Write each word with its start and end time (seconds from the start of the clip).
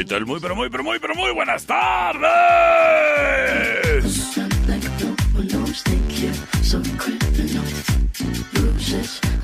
Muy, 0.00 0.40
pero 0.40 0.56
muy, 0.56 0.70
pero 0.70 0.82
muy, 0.82 0.98
pero 0.98 1.14
muy 1.14 1.30
buenas 1.32 1.66
tardes. 1.66 2.24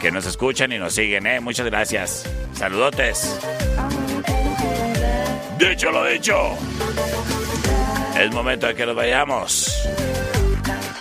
que 0.00 0.10
nos 0.10 0.26
escuchan 0.26 0.72
y 0.72 0.78
nos 0.78 0.94
siguen, 0.94 1.28
¿eh? 1.28 1.38
Muchas 1.38 1.66
gracias. 1.66 2.28
Saludotes. 2.54 3.38
Dicho 5.56 5.92
lo 5.92 6.04
dicho, 6.06 6.58
es 8.18 8.30
momento 8.32 8.66
de 8.66 8.74
que 8.74 8.86
nos 8.86 8.96
vayamos 8.96 9.72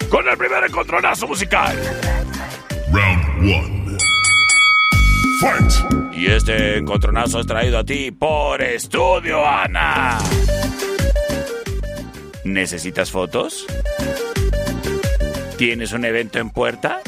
con 0.10 0.30
el 0.30 0.38
primer 0.38 0.64
encontronazo 0.66 1.28
musical. 1.28 1.76
Round 2.92 3.52
one. 3.52 3.98
Fight. 5.42 6.01
Y 6.22 6.28
este 6.28 6.78
encontronazo 6.78 7.40
es 7.40 7.48
traído 7.48 7.80
a 7.80 7.84
ti 7.84 8.12
por 8.12 8.62
Estudio 8.62 9.44
Ana. 9.44 10.20
¿Necesitas 12.44 13.10
fotos? 13.10 13.66
¿Tienes 15.58 15.94
un 15.94 16.06
evento 16.06 16.38
en 16.38 16.52
puerta? 16.52 17.02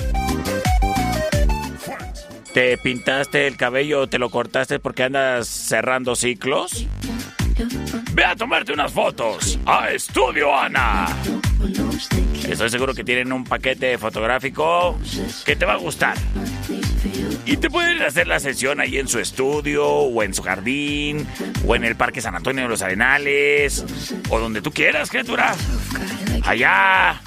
¿Te 2.56 2.76
pintaste 2.80 3.46
el 3.46 3.56
cabello 3.56 4.02
o 4.02 4.08
te 4.08 4.18
lo 4.18 4.32
cortaste 4.32 4.80
porque 4.80 5.04
andas 5.04 5.48
cerrando 5.48 6.16
ciclos? 6.16 6.88
Ve 8.14 8.26
a 8.26 8.36
tomarte 8.36 8.74
unas 8.74 8.92
fotos 8.92 9.60
a 9.68 9.92
Estudio 9.92 10.58
Ana. 10.58 11.06
Estoy 12.50 12.70
seguro 12.72 12.96
que 12.96 13.04
tienen 13.04 13.32
un 13.32 13.44
paquete 13.44 13.96
fotográfico 14.00 14.98
que 15.46 15.56
te 15.56 15.66
va 15.68 15.74
a 15.74 15.78
gustar. 15.78 16.18
Y 17.46 17.58
te 17.58 17.70
pueden 17.70 18.02
hacer 18.02 18.28
la 18.28 18.40
sesión 18.40 18.80
ahí 18.80 18.98
en 18.98 19.08
su 19.08 19.20
estudio, 19.20 19.86
o 19.86 20.24
en 20.24 20.34
su 20.34 20.44
jardín, 20.44 21.28
o 21.68 21.76
en 21.76 21.84
el 21.84 21.96
Parque 21.96 22.22
San 22.22 22.36
Antonio 22.36 22.64
de 22.64 22.70
los 22.70 22.82
Arenales, 22.82 23.86
o 24.30 24.40
donde 24.40 24.62
tú 24.62 24.72
quieras, 24.72 25.10
criatura. 25.10 25.54
Allá, 26.44 27.22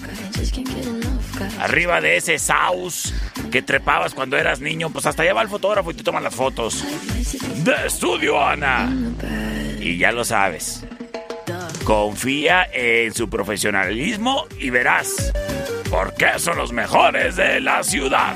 arriba 1.60 2.00
de 2.00 2.16
ese 2.16 2.38
saus 2.38 3.12
que 3.50 3.62
trepabas 3.62 4.14
cuando 4.14 4.36
eras 4.36 4.60
niño, 4.60 4.90
pues 4.90 5.06
hasta 5.06 5.22
allá 5.22 5.34
va 5.34 5.42
el 5.42 5.48
fotógrafo 5.48 5.90
y 5.90 5.94
te 5.94 6.02
toman 6.02 6.24
las 6.24 6.34
fotos. 6.34 6.84
De 7.62 7.86
estudio, 7.86 8.42
Ana. 8.42 8.90
Y 9.80 9.98
ya 9.98 10.12
lo 10.12 10.24
sabes. 10.24 10.84
Confía 11.84 12.68
en 12.72 13.14
su 13.14 13.30
profesionalismo 13.30 14.46
y 14.58 14.70
verás 14.70 15.32
por 15.90 16.14
qué 16.14 16.38
son 16.38 16.56
los 16.56 16.72
mejores 16.72 17.36
de 17.36 17.60
la 17.60 17.84
ciudad. 17.84 18.34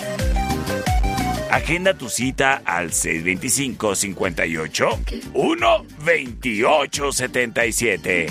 Agenda 1.51 1.95
tu 1.95 2.09
cita 2.09 2.63
al 2.65 2.93
625 2.93 3.95
58 3.95 5.01
1 5.35 5.87
28 6.05 7.13
77. 7.13 8.27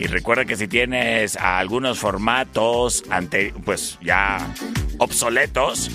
Y 0.00 0.06
recuerda 0.06 0.44
que 0.44 0.56
si 0.56 0.66
tienes 0.66 1.36
algunos 1.36 1.98
formatos 1.98 3.04
ante 3.10 3.52
pues 3.64 3.98
ya 4.02 4.52
obsoletos, 4.98 5.90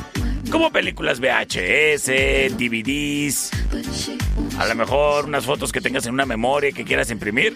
como 0.52 0.72
películas 0.72 1.20
VHS, 1.20 2.58
DVDs, 2.58 3.52
a 4.58 4.66
lo 4.66 4.76
mejor 4.76 5.26
unas 5.26 5.46
fotos 5.46 5.72
que 5.72 5.82
tengas 5.82 6.06
en 6.06 6.14
una 6.14 6.26
memoria 6.26 6.72
que 6.72 6.86
quieras 6.86 7.12
imprimir, 7.12 7.54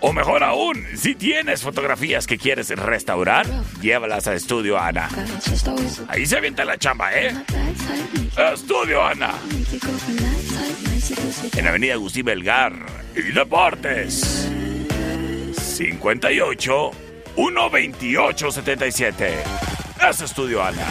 O 0.00 0.12
mejor 0.12 0.42
aún, 0.42 0.84
si 0.94 1.14
tienes 1.14 1.62
fotografías 1.62 2.26
que 2.26 2.38
quieres 2.38 2.70
restaurar, 2.70 3.46
llévalas 3.80 4.26
a 4.26 4.34
Estudio 4.34 4.78
Ana. 4.78 5.08
Ahí 6.08 6.26
se 6.26 6.38
avienta 6.38 6.64
la 6.64 6.78
chamba, 6.78 7.12
¿eh? 7.14 7.34
Estudio 8.52 9.04
Ana. 9.04 9.34
En 11.56 11.66
Avenida 11.66 11.94
Agustín 11.94 12.24
Belgar 12.24 12.74
y 13.14 13.32
Deportes. 13.32 14.48
58 15.56 16.90
128 17.34 18.50
77. 18.50 19.34
Es 20.08 20.20
Estudio 20.20 20.62
Ana. 20.62 20.86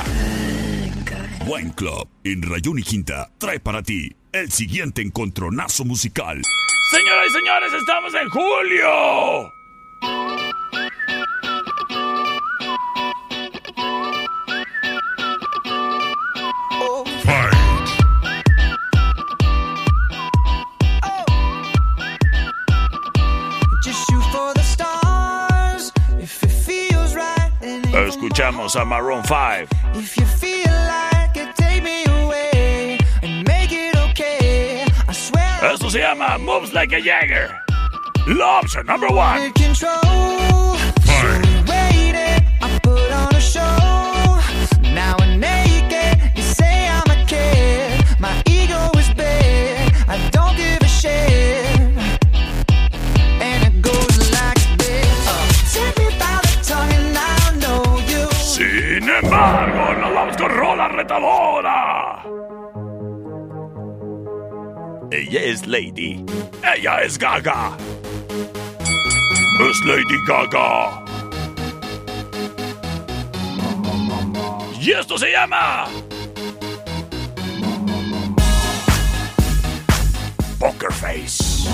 Wine 1.45 1.73
Club 1.73 2.09
en 2.25 2.41
Rayón 2.41 2.79
y 2.79 2.83
Quinta 2.83 3.31
trae 3.37 3.59
para 3.59 3.81
ti 3.81 4.13
el 4.33 4.51
siguiente 4.51 5.01
encontronazo 5.01 5.85
musical. 5.85 6.41
Señoras 6.89 7.27
y 7.27 7.31
señores, 7.31 7.73
estamos 7.73 8.13
en 8.13 8.29
julio. 8.29 9.53
Escuchamos 28.07 28.75
a 28.77 28.85
Maroon 28.85 29.23
5. 29.23 30.56
Se 35.97 36.03
llama 36.03 36.37
Moves 36.37 36.73
Like 36.73 36.95
a 36.95 36.99
Jagger. 36.99 37.49
La 38.27 38.59
option 38.59 38.85
number 38.85 39.09
one. 39.09 39.51
Sin 58.37 59.09
embargo, 59.09 59.93
nos 59.99 60.13
vamos 60.13 60.37
con 60.37 60.49
rola 60.49 60.87
retadora. 60.89 62.56
Ella 65.29 65.41
es 65.41 65.67
Lady. 65.67 66.23
Ella 66.63 67.01
es 67.01 67.17
Gaga. 67.17 67.75
Es 69.59 69.83
Lady 69.83 70.17
Gaga. 70.25 71.03
Y 74.79 74.91
esto 74.91 75.17
se 75.17 75.29
llama... 75.33 75.89
Poker 80.59 80.93
Face. 80.93 81.67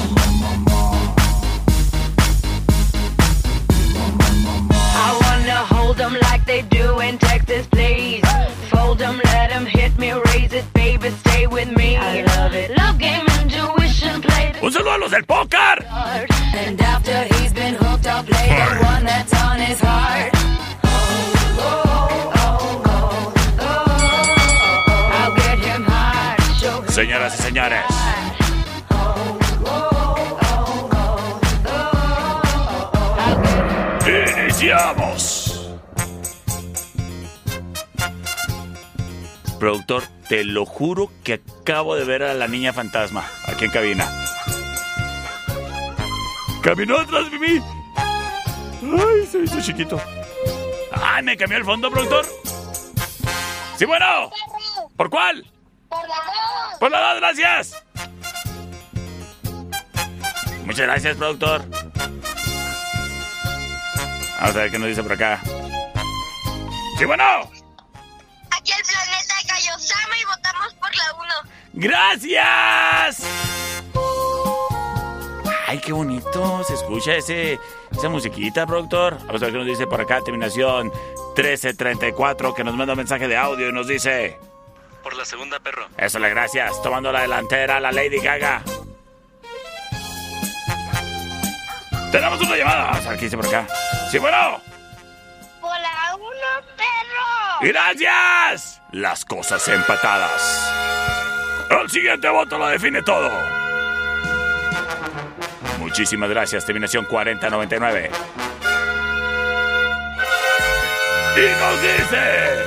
I 4.96 5.20
wanna 5.22 5.64
hold 5.64 5.98
them 5.98 6.18
like 6.24 6.44
they 6.48 6.64
do 6.64 7.00
in 7.02 7.20
Texas, 7.20 7.68
please. 7.68 8.24
Fold 8.71 9.00
them, 9.00 9.19
let 9.25 9.50
them 9.50 9.65
hit 9.65 9.98
me, 9.98 10.12
raise 10.13 10.54
it, 10.54 10.65
baby, 10.74 11.10
stay 11.10 11.48
with 11.48 11.69
me. 11.75 11.95
I 11.98 12.24
love 12.24 12.54
it. 12.54 12.71
Love 12.77 12.98
game, 12.98 13.25
intuition, 13.42 14.21
play 14.21 14.51
the 14.54 14.65
Un 14.65 14.71
saludo 14.71 14.94
a 14.94 14.98
los 14.98 15.12
del 15.12 15.25
póker. 15.25 15.86
And 16.56 16.81
after 16.81 17.24
he's 17.36 17.54
been 17.54 17.75
hooked, 17.75 18.07
I'll 18.07 18.24
play 18.24 18.48
the 18.48 18.86
one 18.86 19.06
that's 19.06 19.33
on 19.33 19.60
his 19.60 19.80
heart. 19.80 20.31
Oh, 20.83 20.89
oh, 21.60 22.31
oh, 22.36 22.83
oh, 22.86 23.33
oh, 23.60 24.06
oh. 26.88 26.92
Señoras 26.92 27.39
y 27.39 27.42
señores. 27.42 27.86
Iniciamos. 34.06 35.33
Productor, 39.63 40.04
te 40.27 40.44
lo 40.44 40.65
juro 40.65 41.10
que 41.24 41.36
acabo 41.36 41.95
de 41.95 42.04
ver 42.04 42.21
a 42.21 42.33
la 42.33 42.50
niña 42.50 42.74
fantasma 42.74 43.25
aquí 43.45 43.63
en 43.63 43.71
cabina. 43.71 44.12
Caminó 46.62 46.98
atrás 46.98 47.31
de 47.31 47.39
mí. 47.39 47.63
Ay, 47.95 49.25
se 49.25 49.39
hizo 49.39 49.62
chiquito. 49.62 50.01
Ay, 50.92 51.24
me 51.24 51.38
cambió 51.38 51.60
el 51.60 51.63
fondo, 51.63 51.89
productor. 51.89 52.25
Sí, 53.77 53.86
bueno. 53.86 54.31
¿Por 54.98 55.10
cuál? 55.10 55.50
Por 56.77 56.92
la 56.92 57.13
dos, 57.13 57.21
gracias. 57.21 57.86
Muchas 60.65 60.88
gracias, 60.88 61.15
productor. 61.15 61.63
Vamos 64.42 64.56
a 64.57 64.60
ver 64.60 64.71
qué 64.71 64.77
nos 64.77 64.89
dice 64.89 65.04
por 65.04 65.13
acá. 65.13 65.42
Sí, 67.00 67.06
bueno. 67.06 67.62
¡Gracias! 71.74 73.28
Ay, 75.68 75.80
qué 75.80 75.92
bonito. 75.92 76.64
Se 76.64 76.75
escucha 76.75 77.16
ese, 77.16 77.60
esa 77.92 78.10
musiquita, 78.10 78.68
productor. 78.68 79.18
Vamos 79.25 79.42
a 79.42 79.46
ver 79.46 79.54
qué 79.54 79.58
nos 79.58 79.68
dice 79.68 79.88
por 79.88 80.00
acá. 80.00 80.22
Terminación 80.22 80.92
1334, 81.36 82.54
que 82.54 82.64
nos 82.64 82.75
manda 82.75 82.94
un 82.94 82.98
mensaje 82.98 83.28
de 83.28 83.36
audio 83.36 83.70
y 83.70 83.74
nos 83.74 83.88
dice... 83.88 84.38
Por 85.02 85.16
la 85.16 85.25
segunda, 85.25 85.60
perro. 85.60 85.88
Eso 85.98 86.20
le 86.20 86.30
gracias. 86.30 86.80
Tomando 86.84 87.12
la 87.12 87.22
delantera, 87.22 87.80
la 87.80 87.92
Lady 87.92 88.20
Gaga. 88.20 88.62
Tenemos 92.12 92.40
una 92.40 92.56
llamada. 92.56 92.84
Vamos 92.92 93.06
a 93.08 93.10
ver 93.10 93.18
qué 93.18 93.25
dice 93.25 93.36
por 93.36 93.48
acá. 93.48 93.68
Sí, 94.12 94.20
bueno. 94.20 94.62
Por 95.60 95.72
la 95.72 96.16
1, 96.16 96.24
perro. 96.78 97.60
¡Gracias! 97.62 98.80
Las 98.92 99.25
cosas 99.25 99.68
empatadas. 99.68 101.03
El 101.69 101.89
siguiente 101.89 102.30
voto 102.30 102.57
lo 102.57 102.68
define 102.68 103.01
todo. 103.01 103.30
Muchísimas 105.80 106.30
gracias, 106.30 106.65
terminación 106.65 107.06
4099. 107.06 108.10
Y 111.36 111.42
nos 111.60 111.81
dice... 111.81 112.63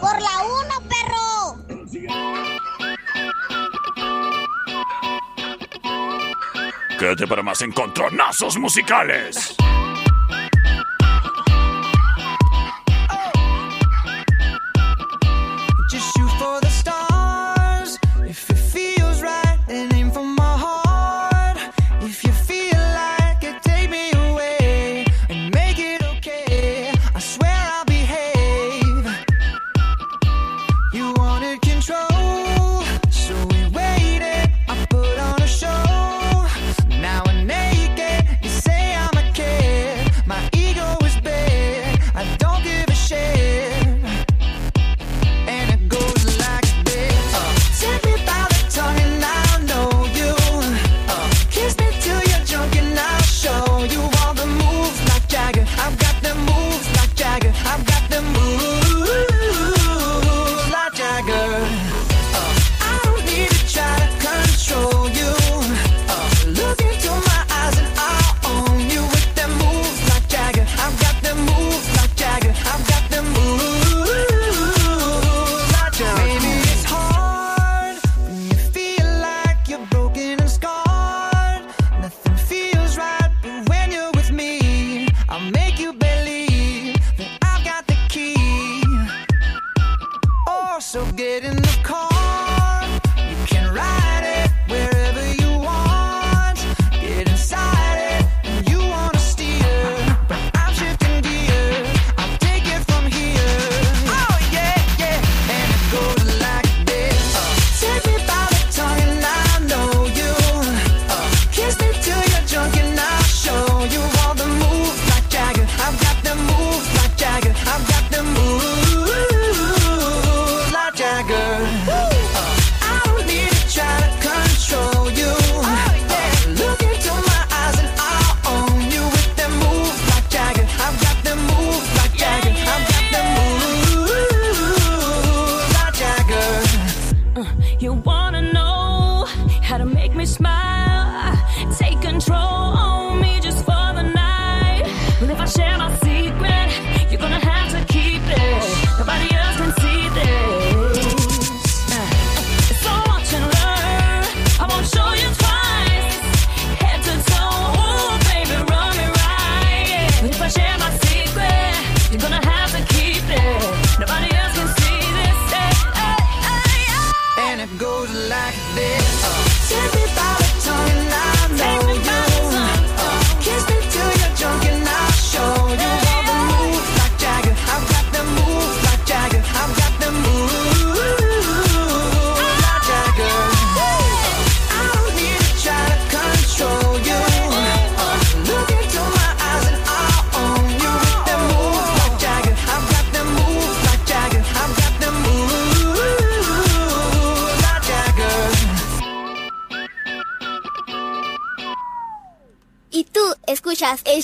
Por 0.00 0.20
la 0.20 0.42
1, 0.42 0.74
perro. 0.88 1.56
Quédate 6.98 7.26
para 7.26 7.42
más 7.42 7.62
encontronazos 7.62 8.56
musicales. 8.58 9.56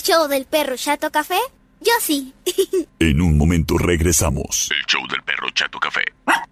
El 0.01 0.07
show 0.07 0.27
del 0.27 0.45
perro 0.45 0.75
Chato 0.75 1.11
Café? 1.11 1.37
Yo 1.79 1.91
sí. 1.99 2.33
En 2.99 3.21
un 3.21 3.37
momento 3.37 3.77
regresamos. 3.77 4.69
El 4.71 4.85
show 4.85 5.01
del 5.07 5.21
perro 5.23 5.49
Chato 5.53 5.79
Café. 5.79 6.01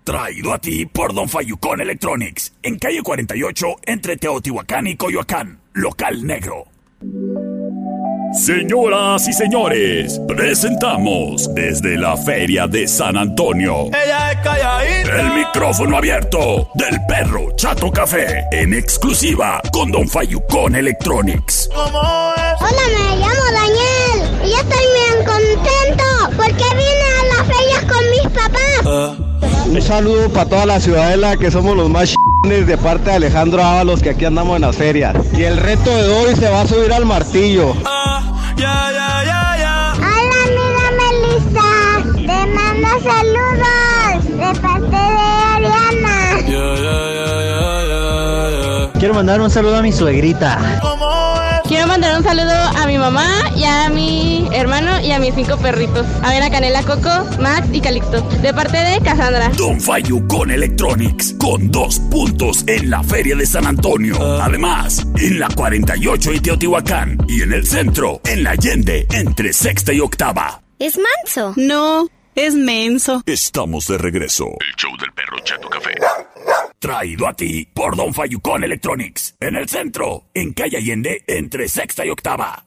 Traído 0.04 0.54
a 0.54 0.60
ti 0.60 0.86
por 0.86 1.14
Don 1.14 1.30
Fayucón 1.30 1.82
Electronics. 1.82 2.54
En 2.64 2.78
calle 2.78 3.02
48, 3.02 3.68
entre 3.84 4.18
Teotihuacán 4.18 4.88
y 4.88 4.96
Coyoacán. 4.96 5.60
Local 5.74 6.26
negro. 6.26 6.66
Señoras 8.34 9.28
y 9.28 9.34
señores, 9.34 10.22
presentamos 10.28 11.52
desde 11.56 11.98
la 11.98 12.16
Feria 12.16 12.68
de 12.68 12.88
San 12.88 13.18
Antonio 13.18 13.88
Ella 13.88 14.32
es 14.32 14.38
calladita. 14.44 15.20
el 15.20 15.34
micrófono 15.34 15.98
abierto 15.98 16.70
del 16.76 16.96
perro 17.08 17.48
Chato 17.56 17.92
Café 17.92 18.46
en 18.52 18.74
exclusiva 18.76 19.60
con 19.72 19.92
Don 19.92 20.08
Fayucón 20.08 20.76
Electronics. 20.76 21.70
¿Cómo 21.74 21.88
es? 22.36 22.62
Hola, 22.62 22.82
me 23.00 23.18
llamo 23.18 23.44
Daniel. 23.52 24.46
Y 24.46 24.50
yo 24.52 24.58
estoy 24.58 24.86
bien 24.94 25.26
contento 25.26 26.04
porque 26.38 26.64
vine 26.76 27.06
a 27.20 27.36
las 27.36 27.58
ferias 27.58 27.86
con 27.86 28.10
mis 28.12 28.28
papás. 28.38 29.18
Un 29.68 29.82
saludo 29.82 30.30
para 30.30 30.50
toda 30.50 30.66
la 30.68 30.80
ciudadela 30.80 31.36
que 31.36 31.50
somos 31.50 31.76
los 31.76 31.90
más 31.90 32.14
de 32.48 32.78
parte 32.78 33.10
de 33.10 33.16
Alejandro 33.18 33.62
Ábalos 33.62 34.02
que 34.02 34.12
aquí 34.12 34.24
andamos 34.26 34.56
en 34.56 34.62
las 34.62 34.76
ferias. 34.76 35.16
Y 35.38 35.44
el 35.44 35.58
reto 35.58 35.94
de 35.96 36.08
hoy 36.10 36.36
se 36.36 36.48
va 36.50 36.62
a 36.62 36.68
subir 36.68 36.92
al 36.94 37.06
martillo. 37.06 37.76
Ah, 37.86 37.99
ya, 38.58 38.92
ya, 38.92 39.10
ya, 39.24 39.42
ya. 39.64 39.74
Hola, 39.96 40.38
amiga 40.48 40.86
Melissa. 41.00 41.70
Te 42.28 42.40
mando 42.56 42.92
saludos 43.10 44.26
de 44.26 44.50
parte 44.62 45.00
de 45.18 45.28
Ariana. 45.54 46.18
Ya, 46.48 46.68
ya, 46.86 46.98
ya, 47.18 47.32
ya, 47.50 47.64
ya, 47.92 48.04
ya. 48.60 49.00
Quiero 49.00 49.14
mandar 49.14 49.42
un 49.42 49.50
saludo 49.50 49.78
a 49.78 49.82
mi 49.82 49.92
suegrita. 49.92 50.80
Quiero 51.70 51.86
mandar 51.86 52.18
un 52.18 52.24
saludo 52.24 52.52
a 52.52 52.88
mi 52.88 52.98
mamá 52.98 53.28
y 53.56 53.64
a 53.64 53.92
mi 53.92 54.50
hermano 54.54 55.00
y 55.02 55.12
a 55.12 55.20
mis 55.20 55.36
cinco 55.36 55.56
perritos. 55.58 56.04
A 56.24 56.32
ver 56.32 56.42
a 56.42 56.50
Canela, 56.50 56.82
Coco, 56.82 57.28
Max 57.40 57.68
y 57.72 57.80
Calixto. 57.80 58.22
De 58.42 58.52
parte 58.56 58.76
de 58.76 59.00
Cassandra. 59.02 59.50
Don 59.50 59.80
Fayucón 59.80 60.50
Electronics 60.50 61.36
con 61.38 61.70
dos 61.70 62.00
puntos 62.00 62.64
en 62.66 62.90
la 62.90 63.04
Feria 63.04 63.36
de 63.36 63.46
San 63.46 63.68
Antonio. 63.68 64.20
Además, 64.42 65.06
en 65.20 65.40
la 65.40 65.48
48 65.48 66.34
y 66.34 66.40
Teotihuacán 66.40 67.20
y 67.28 67.44
en 67.44 67.54
el 67.54 67.68
centro, 67.68 68.20
en 68.26 68.44
la 68.44 68.50
Allende, 68.50 69.06
entre 69.12 69.54
sexta 69.54 69.94
y 69.94 70.00
octava. 70.00 70.64
¿Es 70.80 70.98
manso? 70.98 71.54
No, 71.56 72.08
es 72.34 72.56
menso. 72.56 73.22
Estamos 73.28 73.86
de 73.86 74.00
regreso. 74.00 74.46
El 74.60 74.76
show 74.76 74.98
del 75.00 75.12
perro 75.12 75.38
Chato 75.44 75.70
Café. 75.70 75.92
Traído 76.80 77.28
a 77.28 77.34
ti 77.34 77.68
por 77.74 77.96
Don 77.96 78.14
Fayucón 78.14 78.64
Electronics. 78.64 79.36
En 79.40 79.56
el 79.56 79.68
centro, 79.68 80.26
en 80.34 80.54
calle 80.54 80.78
Allende, 80.78 81.24
entre 81.28 81.68
sexta 81.68 82.06
y 82.06 82.10
octava. 82.10 82.66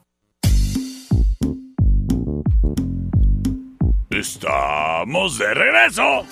Estamos 4.11 5.39
de 5.39 5.53
regreso. 5.53 6.27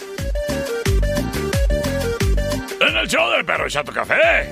En 2.79 2.97
el 2.97 3.07
show 3.07 3.31
del 3.31 3.43
perro 3.43 3.67
Chato 3.67 3.91
Café. 3.91 4.51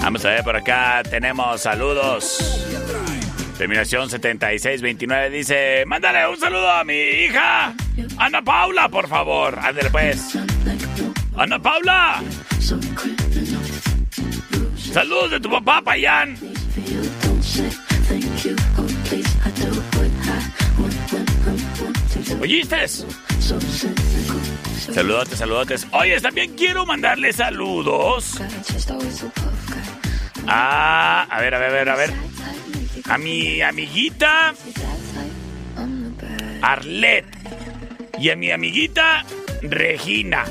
Vamos 0.00 0.24
a 0.24 0.28
ver 0.28 0.44
por 0.44 0.54
acá. 0.54 1.02
Tenemos 1.10 1.60
saludos. 1.60 2.62
Terminación 3.58 4.08
7629 4.08 5.30
dice: 5.30 5.84
Mándale 5.86 6.28
un 6.28 6.38
saludo 6.38 6.70
a 6.70 6.84
mi 6.84 6.94
hija. 6.94 7.74
Ana 8.18 8.42
Paula, 8.42 8.88
por 8.88 9.08
favor. 9.08 9.58
Ándale 9.60 9.90
pues. 9.90 10.38
Ana 11.36 11.58
Paula. 11.58 12.22
Saludos 14.92 15.30
de 15.32 15.40
tu 15.40 15.50
papá, 15.50 15.82
Payán. 15.82 16.36
¿Oíste? 22.40 22.88
Saludotes, 24.94 25.38
saludotes. 25.38 25.86
Oye, 25.92 26.20
también 26.20 26.54
quiero 26.54 26.86
mandarle 26.86 27.32
saludos. 27.32 28.40
Ah, 30.46 31.26
a 31.28 31.40
ver, 31.40 31.54
a 31.54 31.58
ver, 31.58 31.68
a 31.68 31.72
ver, 31.72 31.88
a 31.88 31.96
ver. 31.96 32.12
A 33.08 33.18
mi 33.18 33.60
amiguita 33.60 34.54
Arlet 36.62 37.24
y 38.18 38.30
a 38.30 38.36
mi 38.36 38.50
amiguita 38.50 39.24
Regina. 39.62 40.44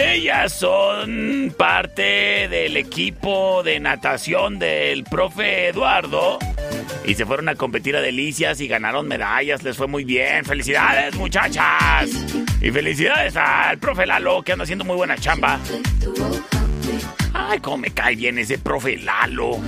Ellas 0.00 0.54
son 0.54 1.54
parte 1.58 2.48
del 2.48 2.78
equipo 2.78 3.62
de 3.62 3.78
natación 3.80 4.58
del 4.58 5.04
profe 5.04 5.68
Eduardo. 5.68 6.38
Y 7.04 7.14
se 7.14 7.26
fueron 7.26 7.50
a 7.50 7.54
competir 7.54 7.94
a 7.96 8.00
Delicias 8.00 8.62
y 8.62 8.68
ganaron 8.68 9.06
medallas. 9.06 9.62
Les 9.62 9.76
fue 9.76 9.88
muy 9.88 10.04
bien. 10.04 10.44
¡Felicidades, 10.46 11.14
muchachas! 11.16 12.08
Y 12.62 12.70
felicidades 12.70 13.36
al 13.36 13.78
profe 13.78 14.06
Lalo, 14.06 14.42
que 14.42 14.52
anda 14.52 14.62
haciendo 14.62 14.86
muy 14.86 14.96
buena 14.96 15.16
chamba. 15.18 15.60
Ay, 17.34 17.58
cómo 17.60 17.76
me 17.78 17.90
cae 17.90 18.16
bien 18.16 18.38
ese 18.38 18.58
profe 18.58 18.96
Lalo. 18.96 19.60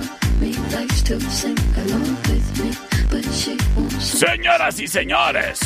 Señoras 4.13 4.79
y 4.79 4.87
señores, 4.87 5.59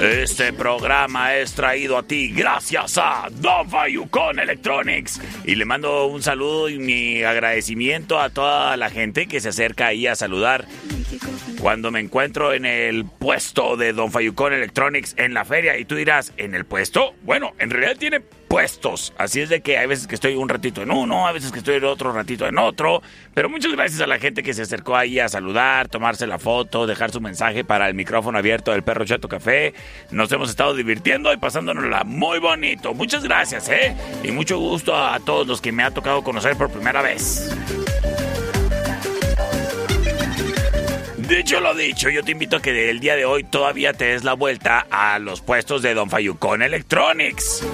este 0.00 0.52
programa 0.54 1.36
es 1.36 1.52
traído 1.52 1.98
a 1.98 2.02
ti 2.02 2.32
gracias 2.32 2.96
a 2.96 3.28
Don 3.30 3.68
Fayucón 3.68 4.38
Electronics. 4.38 5.20
Y 5.44 5.54
le 5.54 5.66
mando 5.66 6.06
un 6.06 6.22
saludo 6.22 6.70
y 6.70 6.78
mi 6.78 7.22
agradecimiento 7.22 8.18
a 8.18 8.30
toda 8.30 8.76
la 8.78 8.88
gente 8.88 9.26
que 9.26 9.40
se 9.40 9.50
acerca 9.50 9.88
ahí 9.88 10.06
a 10.06 10.16
saludar. 10.16 10.66
Cuando 11.60 11.90
me 11.90 11.98
encuentro 11.98 12.52
en 12.52 12.64
el 12.64 13.04
puesto 13.04 13.76
de 13.76 13.92
Don 13.92 14.12
Fayucón 14.12 14.52
Electronics 14.52 15.14
en 15.18 15.34
la 15.34 15.44
feria 15.44 15.76
y 15.76 15.84
tú 15.84 15.96
dirás, 15.96 16.32
¿en 16.36 16.54
el 16.54 16.64
puesto? 16.64 17.14
Bueno, 17.22 17.52
en 17.58 17.70
realidad 17.70 17.96
tiene 17.98 18.20
puestos. 18.20 19.12
Así 19.18 19.40
es 19.40 19.48
de 19.48 19.60
que 19.60 19.76
hay 19.76 19.88
veces 19.88 20.06
que 20.06 20.14
estoy 20.14 20.36
un 20.36 20.48
ratito 20.48 20.82
en 20.82 20.92
uno, 20.92 21.26
a 21.26 21.32
veces 21.32 21.50
que 21.50 21.58
estoy 21.58 21.82
otro 21.82 22.12
ratito 22.12 22.46
en 22.46 22.58
otro. 22.58 23.02
Pero 23.34 23.48
muchas 23.48 23.72
gracias 23.72 24.00
a 24.00 24.06
la 24.06 24.20
gente 24.20 24.44
que 24.44 24.54
se 24.54 24.62
acercó 24.62 24.96
ahí 24.96 25.18
a 25.18 25.28
saludar, 25.28 25.88
tomarse 25.88 26.28
la 26.28 26.38
foto, 26.38 26.86
dejar 26.86 27.10
su 27.10 27.20
mensaje 27.20 27.64
para 27.64 27.88
el 27.88 27.94
micrófono 27.94 28.38
abierto 28.38 28.70
del 28.70 28.84
Perro 28.84 29.04
Chato 29.04 29.28
Café. 29.28 29.74
Nos 30.12 30.30
hemos 30.30 30.50
estado 30.50 30.74
divirtiendo 30.74 31.32
y 31.32 31.38
pasándonosla 31.38 32.04
muy 32.04 32.38
bonito. 32.38 32.94
Muchas 32.94 33.24
gracias, 33.24 33.68
¿eh? 33.68 33.96
Y 34.22 34.30
mucho 34.30 34.58
gusto 34.58 34.96
a 34.96 35.18
todos 35.18 35.46
los 35.46 35.60
que 35.60 35.72
me 35.72 35.82
ha 35.82 35.90
tocado 35.90 36.22
conocer 36.22 36.56
por 36.56 36.70
primera 36.70 37.02
vez. 37.02 37.50
Dicho 41.28 41.60
lo 41.60 41.74
dicho, 41.74 42.08
yo 42.08 42.24
te 42.24 42.32
invito 42.32 42.56
a 42.56 42.62
que 42.62 42.88
el 42.88 43.00
día 43.00 43.14
de 43.14 43.26
hoy 43.26 43.44
todavía 43.44 43.92
te 43.92 44.06
des 44.06 44.24
la 44.24 44.32
vuelta 44.32 44.86
a 44.90 45.18
los 45.18 45.42
puestos 45.42 45.82
de 45.82 45.92
Don 45.92 46.08
Fayucón 46.08 46.62
Electronics. 46.62 47.66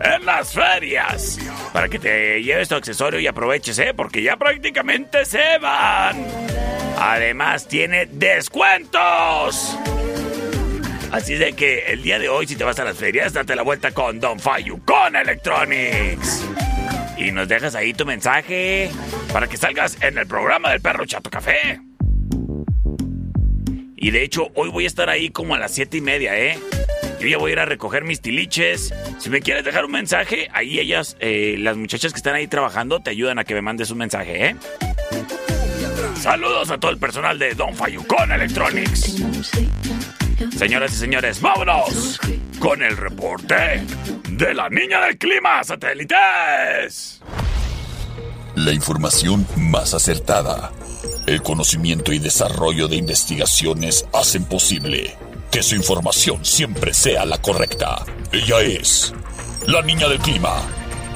En 0.00 0.24
las 0.24 0.54
ferias. 0.54 1.38
Para 1.74 1.90
que 1.90 1.98
te 1.98 2.42
lleves 2.42 2.70
tu 2.70 2.76
accesorio 2.76 3.20
y 3.20 3.26
aproveches, 3.26 3.78
¿eh? 3.78 3.92
Porque 3.94 4.22
ya 4.22 4.38
prácticamente 4.38 5.26
se 5.26 5.58
van. 5.60 6.26
Además, 6.98 7.68
tiene 7.68 8.06
descuentos. 8.06 9.76
Así 11.12 11.34
de 11.34 11.52
que 11.52 11.84
el 11.88 12.02
día 12.02 12.18
de 12.18 12.30
hoy, 12.30 12.46
si 12.46 12.56
te 12.56 12.64
vas 12.64 12.78
a 12.78 12.84
las 12.84 12.96
ferias, 12.96 13.34
date 13.34 13.54
la 13.54 13.62
vuelta 13.62 13.90
con 13.92 14.18
Don 14.18 14.40
Fayucón 14.40 15.14
Electronics. 15.14 16.42
Y 17.18 17.32
nos 17.32 17.48
dejas 17.48 17.74
ahí 17.74 17.92
tu 17.92 18.06
mensaje 18.06 18.90
para 19.30 19.46
que 19.46 19.58
salgas 19.58 19.98
en 20.00 20.16
el 20.16 20.26
programa 20.26 20.70
del 20.70 20.80
Perro 20.80 21.04
Chato 21.04 21.28
Café. 21.28 21.80
Y 24.04 24.10
de 24.10 24.22
hecho, 24.22 24.50
hoy 24.52 24.68
voy 24.68 24.84
a 24.84 24.86
estar 24.86 25.08
ahí 25.08 25.30
como 25.30 25.54
a 25.54 25.58
las 25.58 25.72
siete 25.72 25.96
y 25.96 26.02
media, 26.02 26.38
¿eh? 26.38 26.58
Yo 27.20 27.26
ya 27.26 27.38
voy 27.38 27.48
a 27.48 27.54
ir 27.54 27.58
a 27.58 27.64
recoger 27.64 28.04
mis 28.04 28.20
tiliches. 28.20 28.92
Si 29.18 29.30
me 29.30 29.40
quieres 29.40 29.64
dejar 29.64 29.86
un 29.86 29.92
mensaje, 29.92 30.50
ahí 30.52 30.78
ellas, 30.78 31.16
eh, 31.20 31.56
las 31.58 31.78
muchachas 31.78 32.12
que 32.12 32.18
están 32.18 32.34
ahí 32.34 32.46
trabajando, 32.46 33.00
te 33.00 33.08
ayudan 33.08 33.38
a 33.38 33.44
que 33.44 33.54
me 33.54 33.62
mandes 33.62 33.90
un 33.90 33.96
mensaje, 33.96 34.48
¿eh? 34.48 34.56
Saludos 36.20 36.70
a 36.70 36.76
todo 36.76 36.90
el 36.90 36.98
personal 36.98 37.38
de 37.38 37.54
Don 37.54 37.74
Fayucón 37.74 38.30
Electronics. 38.30 39.24
Señoras 40.54 40.92
y 40.92 40.96
señores, 40.96 41.40
vámonos 41.40 42.20
con 42.58 42.82
el 42.82 42.98
reporte 42.98 43.86
de 44.28 44.52
la 44.52 44.68
niña 44.68 45.00
del 45.06 45.16
clima 45.16 45.64
satélites. 45.64 47.22
La 48.54 48.70
información 48.70 49.46
más 49.56 49.94
acertada. 49.94 50.72
El 51.26 51.42
conocimiento 51.42 52.12
y 52.12 52.18
desarrollo 52.18 52.86
de 52.86 52.96
investigaciones 52.96 54.04
hacen 54.12 54.44
posible 54.44 55.16
que 55.50 55.62
su 55.62 55.74
información 55.74 56.44
siempre 56.44 56.92
sea 56.92 57.24
la 57.24 57.38
correcta. 57.38 58.04
Ella 58.30 58.60
es 58.60 59.14
la 59.66 59.80
niña 59.80 60.06
del 60.08 60.18
clima. 60.18 60.60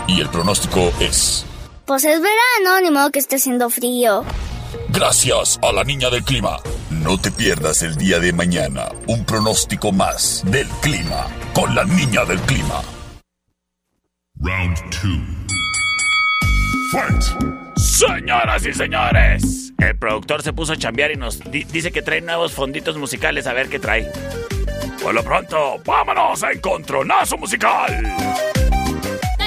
Y 0.07 0.21
el 0.21 0.29
pronóstico 0.31 0.93
es... 1.01 1.45
Pues 1.85 2.05
es 2.05 2.21
verano, 2.21 2.81
ni 2.83 2.91
modo 2.91 3.11
que 3.11 3.19
esté 3.19 3.37
haciendo 3.37 3.69
frío. 3.69 4.25
Gracias 4.89 5.59
a 5.63 5.73
la 5.73 5.85
niña 5.85 6.09
del 6.09 6.25
clima. 6.25 6.59
No 6.91 7.21
te 7.21 7.31
pierdas 7.31 7.83
el 7.83 7.97
día 7.97 8.19
de 8.19 8.33
mañana 8.33 8.89
un 9.07 9.25
pronóstico 9.27 9.93
más 9.93 10.43
del 10.47 10.69
clima 10.81 11.27
con 11.53 11.75
la 11.75 11.85
niña 11.85 12.25
del 12.25 12.41
clima. 12.41 12.81
Round 14.41 14.79
2. 15.03 15.58
Fight. 16.93 17.23
Señoras 17.77 18.65
y 18.67 18.73
señores, 18.73 19.73
El 19.79 19.97
productor 19.97 20.43
se 20.43 20.53
puso 20.53 20.73
a 20.73 20.77
chambear 20.77 21.13
y 21.13 21.17
nos 21.17 21.39
di- 21.51 21.65
dice 21.65 21.93
que 21.93 22.03
trae 22.03 22.21
nuevos 22.21 22.53
fonditos 22.53 22.97
musicales. 22.97 23.47
A 23.47 23.53
ver 23.53 23.69
qué 23.69 23.79
trae. 23.79 24.11
Por 25.03 25.15
lo 25.15 25.23
pronto, 25.23 25.81
vámonos 25.85 26.43
a 26.43 26.51
Encontronazo 26.53 27.37
Musical. 27.39 28.03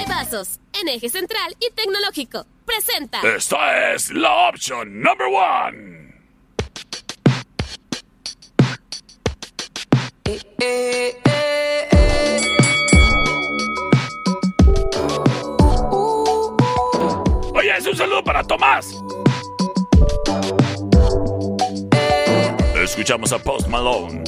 Vasos, 0.07 0.59
en 0.79 0.87
eje 0.89 1.09
central 1.09 1.55
y 1.59 1.71
tecnológico. 1.73 2.45
Presenta. 2.65 3.19
Esta 3.35 3.93
es 3.93 4.11
la 4.11 4.49
opción 4.49 5.01
number 5.01 5.27
one. 5.27 6.01
Oye, 10.29 10.41
es 10.59 11.30
un 17.91 17.97
saludo 17.97 18.23
para 18.23 18.41
Tomás. 18.43 18.95
Escuchamos 22.81 23.33
a 23.33 23.39
Post 23.39 23.67
Malone. 23.67 24.23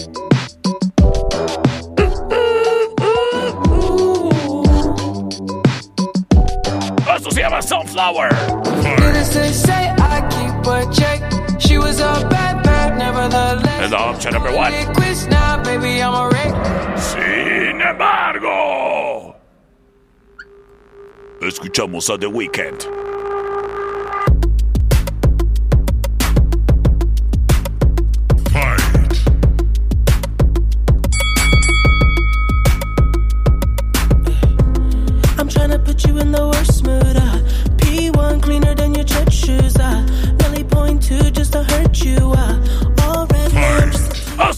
Esto 7.16 7.32
se 7.32 7.42
llama 7.42 7.62
Sunflower. 7.62 8.30
Es 13.82 13.92
la 13.92 14.06
opción 14.12 14.34
number 14.34 14.54
one. 14.56 14.76
Sin 16.98 17.82
embargo, 17.82 19.36
escuchamos 21.42 22.10
a 22.10 22.18
The 22.18 22.28
Weeknd. 22.28 23.04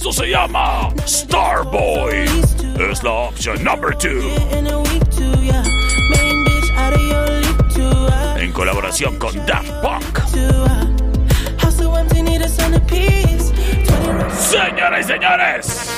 Esto 0.06 0.22
se 0.22 0.30
llama 0.30 0.94
Starboy. 1.08 2.26
Es 2.92 3.02
la 3.02 3.12
opción 3.12 3.64
number 3.64 3.98
two. 3.98 4.30
In 4.52 4.68
a 4.68 4.80
week 4.80 5.04
too, 5.10 5.36
yeah. 5.42 5.64
Main 6.12 6.46
bitch 6.46 6.70
out 6.78 6.94
of 6.94 7.02
your 7.02 7.28
league 7.28 7.70
too. 7.74 7.82
Uh. 7.82 8.38
En 8.38 8.52
colaboración 8.52 9.18
con 9.18 9.34
Daft 9.48 9.72
Punk. 9.82 10.20
Too. 10.32 10.68
House 11.58 11.78
so 11.78 11.96
empty, 11.96 12.22
need 12.22 12.44
a 12.44 12.48
centerpiece. 12.48 13.52
20 13.52 14.30
Señoras 14.36 15.00
y 15.00 15.04
señores. 15.06 15.90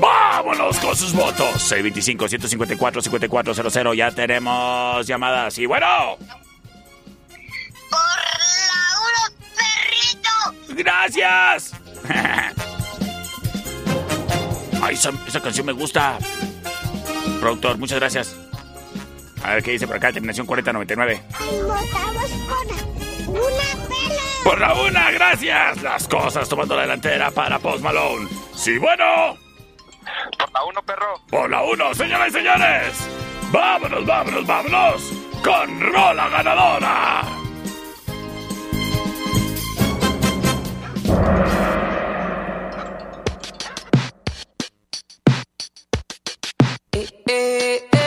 Vámonos 0.00 0.78
con 0.78 0.96
sus 0.96 1.12
votos. 1.12 1.70
625-154-5400. 1.70 3.94
Ya 3.94 4.10
tenemos 4.10 5.06
llamadas. 5.06 5.58
Y 5.58 5.66
bueno. 5.66 6.16
¡Gracias! 10.78 11.74
Ay, 14.80 14.94
esa, 14.94 15.10
esa 15.26 15.40
canción 15.42 15.66
me 15.66 15.72
gusta. 15.72 16.18
Productor, 17.40 17.78
muchas 17.78 17.98
gracias. 17.98 18.36
A 19.42 19.54
ver 19.54 19.62
qué 19.64 19.72
dice 19.72 19.88
por 19.88 19.96
acá, 19.96 20.12
terminación 20.12 20.46
4099. 20.46 21.22
Votamos 21.66 22.30
por 23.26 23.36
una 23.36 23.86
pela. 23.88 24.22
Por 24.44 24.60
la 24.60 24.74
una, 24.74 25.10
gracias. 25.10 25.82
Las 25.82 26.06
cosas 26.06 26.48
tomando 26.48 26.76
la 26.76 26.82
delantera 26.82 27.32
para 27.32 27.58
Post 27.58 27.82
Malone. 27.82 28.28
Sí, 28.54 28.78
bueno. 28.78 29.36
Por 30.38 30.52
la 30.52 30.64
uno, 30.64 30.82
perro. 30.82 31.20
Por 31.28 31.50
la 31.50 31.62
uno, 31.62 31.92
señoras 31.92 32.28
y 32.28 32.32
señores. 32.32 33.08
Vámonos, 33.50 34.06
vámonos, 34.06 34.46
vámonos. 34.46 35.12
Con 35.42 35.80
Rola 35.80 36.28
Ganadora. 36.28 37.37
Hey, 47.28 47.80
hey. 47.92 47.97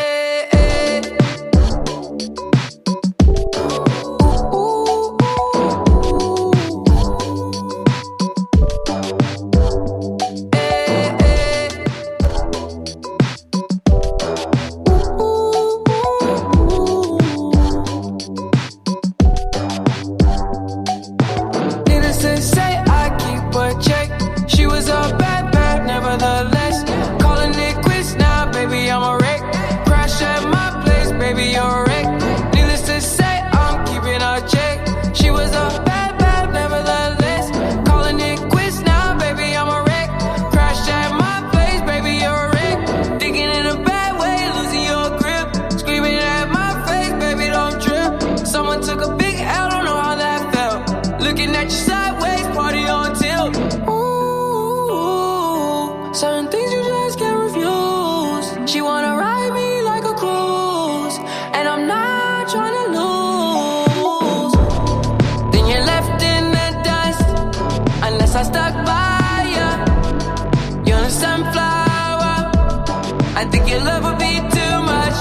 I 73.42 73.46
think 73.46 73.68
your 73.72 73.80
love 73.80 74.04
would 74.04 74.20
be 74.20 74.38
too 74.38 74.76
much, 74.94 75.18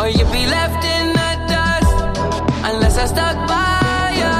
or 0.00 0.08
you'd 0.08 0.32
be 0.32 0.46
left 0.56 0.82
in 0.96 1.06
the 1.20 1.32
dust, 1.52 1.94
unless 2.64 2.96
I 2.96 3.04
stuck 3.04 3.36
by 3.46 4.14
ya. 4.22 4.34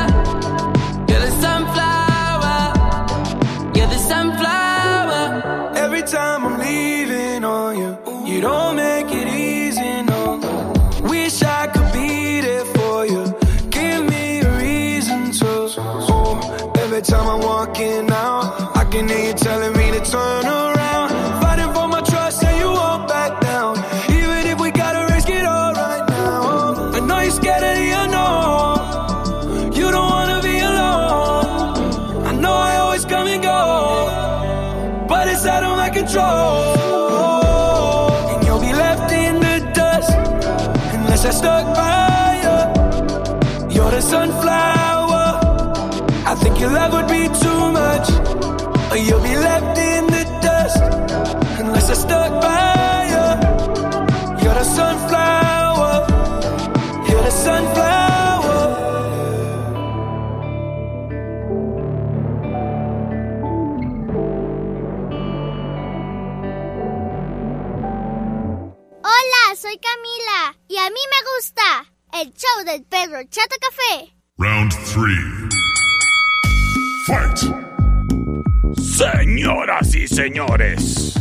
You're 1.06 1.20
the 1.20 1.32
sunflower. 1.44 2.58
You're 3.76 3.90
the 3.96 3.98
sunflower. 3.98 5.22
Every 5.76 6.04
time 6.04 6.46
I'm 6.46 6.58
leaving 6.58 7.44
on 7.44 7.76
you, 7.76 7.98
you 8.24 8.40
don't 8.40 8.76
make 8.76 9.08
it 9.12 9.28
easy, 9.28 10.02
no. 10.10 10.40
Wish 11.02 11.42
I 11.42 11.66
could 11.66 11.92
be 11.92 12.40
there 12.40 12.64
for 12.76 13.04
you. 13.04 13.24
Give 13.68 14.06
me 14.08 14.40
a 14.40 14.50
reason 14.56 15.32
to. 15.32 15.68
Oh, 15.78 16.72
every 16.78 17.02
time 17.02 17.26
I'm 17.28 17.40
walking 17.40 18.10
out, 18.10 18.15
perro 72.96 73.22
Chato 73.28 73.56
Café. 73.60 74.14
Round 74.38 74.72
three. 74.86 75.48
Fight. 77.06 77.38
Señoras 78.78 79.94
y 79.94 80.08
señores, 80.08 81.14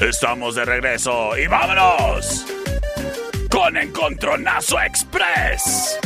estamos 0.00 0.56
de 0.56 0.64
regreso 0.64 1.36
y 1.36 1.46
vámonos 1.46 2.44
con 3.50 3.76
Encontronazo 3.76 4.80
Express. 4.80 5.98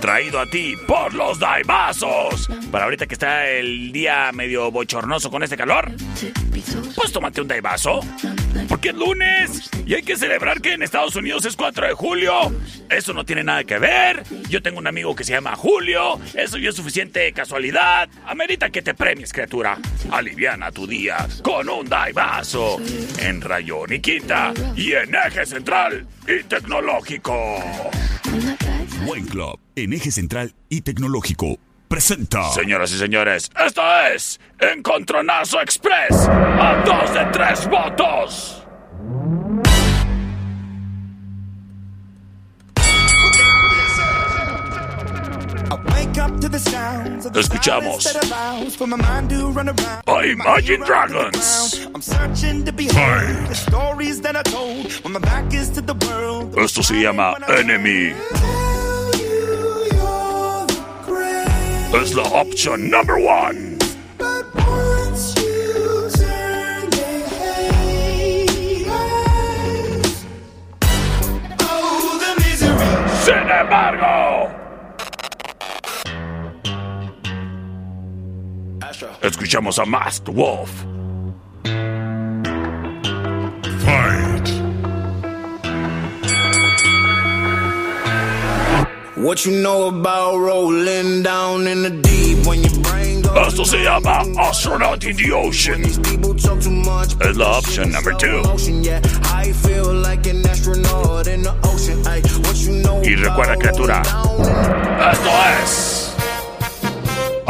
Traído 0.00 0.38
a 0.38 0.46
ti 0.46 0.74
por 0.86 1.12
los 1.14 1.40
Daibazos. 1.40 2.48
Para 2.70 2.84
ahorita 2.84 3.06
que 3.06 3.14
está 3.14 3.48
el 3.48 3.90
día 3.90 4.30
medio 4.32 4.70
bochornoso 4.70 5.30
con 5.30 5.42
este 5.42 5.56
calor, 5.56 5.90
pues 6.94 7.12
tómate 7.12 7.40
un 7.40 7.48
Daibazo. 7.48 8.00
Es 8.88 8.94
lunes 8.94 9.70
y 9.84 9.92
hay 9.94 10.02
que 10.02 10.16
celebrar 10.16 10.62
que 10.62 10.72
en 10.72 10.82
Estados 10.82 11.14
Unidos 11.14 11.44
es 11.44 11.56
4 11.56 11.88
de 11.88 11.92
julio. 11.92 12.32
Eso 12.88 13.12
no 13.12 13.22
tiene 13.22 13.44
nada 13.44 13.62
que 13.64 13.78
ver. 13.78 14.22
Yo 14.48 14.62
tengo 14.62 14.78
un 14.78 14.86
amigo 14.86 15.14
que 15.14 15.24
se 15.24 15.32
llama 15.32 15.54
Julio. 15.56 16.18
Eso 16.32 16.56
ya 16.56 16.70
es 16.70 16.74
suficiente 16.74 17.30
casualidad. 17.34 18.08
Amerita 18.26 18.70
que 18.70 18.80
te 18.80 18.94
premies, 18.94 19.30
criatura. 19.32 19.76
Aliviana 20.10 20.72
tu 20.72 20.86
día 20.86 21.28
con 21.42 21.68
un 21.68 21.86
Daibazo. 21.86 22.78
En 23.18 23.42
Rayón 23.42 23.92
y 23.92 24.00
Quinta 24.00 24.54
y 24.74 24.92
en 24.92 25.14
Eje 25.14 25.44
Central 25.44 26.06
y 26.26 26.42
Tecnológico. 26.44 27.56
Buen 29.04 29.26
Club, 29.26 29.60
en 29.76 29.92
eje 29.92 30.10
central 30.10 30.54
y 30.70 30.80
tecnológico, 30.80 31.58
presenta. 31.88 32.50
Señoras 32.52 32.90
y 32.92 32.98
señores, 32.98 33.50
esto 33.64 33.82
es 34.14 34.40
Encontronazo 34.60 35.60
Express 35.60 36.28
a 36.28 36.82
dos 36.84 37.12
de 37.12 37.24
tres 37.32 37.68
votos. 37.68 38.57
Escuchamos 47.38 48.04
a 48.04 48.10
Imagine 50.26 50.80
Dragons. 50.84 51.86
I'm 51.94 52.02
searching 52.02 52.64
to 52.64 52.72
behind 52.72 53.46
the 53.46 53.54
stories 53.54 54.20
that 54.22 54.34
I 54.34 54.42
told 54.42 54.90
when 55.04 55.12
my 55.12 55.20
back 55.20 55.54
is 55.54 55.70
to 55.70 55.80
the 55.80 55.94
world. 56.06 56.58
Esto 56.58 56.82
se 56.82 57.00
llama 57.00 57.36
Enemy. 57.46 58.12
Es 61.94 62.14
la 62.14 62.24
opción 62.24 62.90
number 62.90 63.18
one. 63.18 63.78
Oh, 71.60 72.18
Sin 73.24 73.48
embargo, 73.48 74.27
escuchamos 79.22 79.78
a 79.78 79.84
Masked 79.84 80.28
Wolf. 80.28 80.70
Fight. 83.84 84.48
What 89.16 89.44
you 89.44 89.52
know 89.62 89.88
about 89.88 90.36
rolling 90.38 91.22
down 91.22 91.66
in 91.66 91.82
the 91.82 91.90
deep 91.90 92.46
when 92.46 92.62
your 92.62 92.80
brain 92.82 93.20
goes 93.22 93.48
Esto 93.48 93.64
se 93.64 93.82
llama 93.82 94.24
Astronaut 94.38 95.04
in 95.04 95.16
the 95.16 95.32
Ocean. 95.32 95.82
people 96.02 96.34
talk 96.34 96.60
too 96.60 96.70
much 96.70 97.14
Es 97.20 97.36
la 97.36 97.58
opción 97.58 97.90
number 97.90 98.12
two. 98.14 98.42
ocean 98.46 98.82
yeah 98.84 99.00
I 99.24 99.52
feel 99.52 99.92
like 99.92 100.26
an 100.28 100.46
astronaut 100.46 101.26
in 101.26 101.42
the 101.42 101.52
ocean 101.64 101.98
ay 102.06 102.20
what 102.46 102.56
you 102.58 102.80
know 102.82 103.00
Y 103.02 103.16
recuerda, 103.16 103.56
criatura, 103.56 104.02
esto 105.10 105.30
es. 105.62 105.87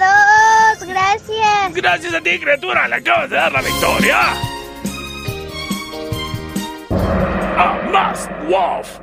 2, 0.77 0.89
gracias. 0.89 1.73
Gracias 1.73 2.13
a 2.15 2.19
ti, 2.19 2.37
criatura, 2.37 2.85
le 2.89 2.95
acabas 2.95 3.29
de 3.29 3.37
dar 3.37 3.53
la 3.53 3.61
victoria. 3.61 4.50
A 7.63 7.79
más 7.91 8.27
Wolf. 8.49 8.99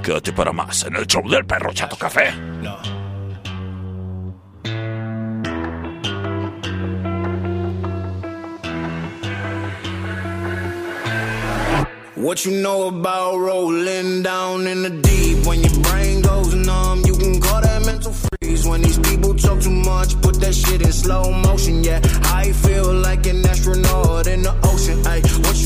Quédate 0.00 0.32
para 0.32 0.52
más 0.52 0.84
en 0.84 0.94
el 0.94 1.04
show 1.04 1.28
del 1.28 1.44
perro 1.44 1.72
Chato 1.72 1.96
Café. 1.96 2.32
What 12.14 12.44
you 12.44 12.52
know 12.62 12.88
about 12.88 13.38
rolling 13.38 14.22
down 14.22 14.68
in 14.68 14.82
the 14.84 14.90
deep 14.90 15.44
when 15.46 15.64
your 15.64 15.82
brain 15.82 16.22
goes 16.22 16.54
numb? 16.54 17.02
You 17.04 17.16
can 17.16 17.40
call 17.40 17.60
that 17.62 17.84
mental 17.84 18.12
freeze 18.12 18.64
when 18.64 18.82
these 18.82 18.98
people 19.00 19.34
talk 19.34 19.60
too 19.60 19.70
much. 19.70 20.20
Put 20.22 20.40
that 20.40 20.54
shit 20.54 20.80
in 20.80 20.92
slow 20.92 21.32
motion, 21.32 21.82
yeah. 21.82 22.00
I 22.32 22.52
feel 22.52 22.92
like 22.94 23.26
an 23.26 23.44
astronaut 23.46 24.28
in 24.28 24.42
the 24.42 24.54
ocean. 24.62 25.04
Ay, 25.06 25.20
what 25.42 25.56
you 25.56 25.65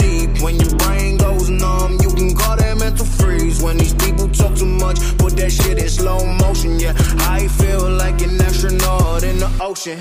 when 0.41 0.55
your 0.59 0.75
brain 0.75 1.17
goes 1.17 1.49
numb? 1.49 1.97
You 2.01 2.09
can 2.09 2.35
call 2.35 2.57
that 2.57 2.77
mental 2.77 3.05
freeze 3.05 3.61
when 3.61 3.77
these 3.77 3.93
people 3.93 4.27
talk 4.29 4.55
too 4.55 4.65
much. 4.65 4.97
Put 5.17 5.35
that 5.37 5.51
shit 5.51 5.77
in 5.77 5.89
slow 5.89 6.25
motion. 6.25 6.79
Yeah, 6.79 6.93
I 7.29 7.47
feel 7.47 7.89
like 7.91 8.21
an 8.21 8.41
astronaut 8.41 9.23
in 9.23 9.39
the 9.39 9.49
ocean. 9.61 9.99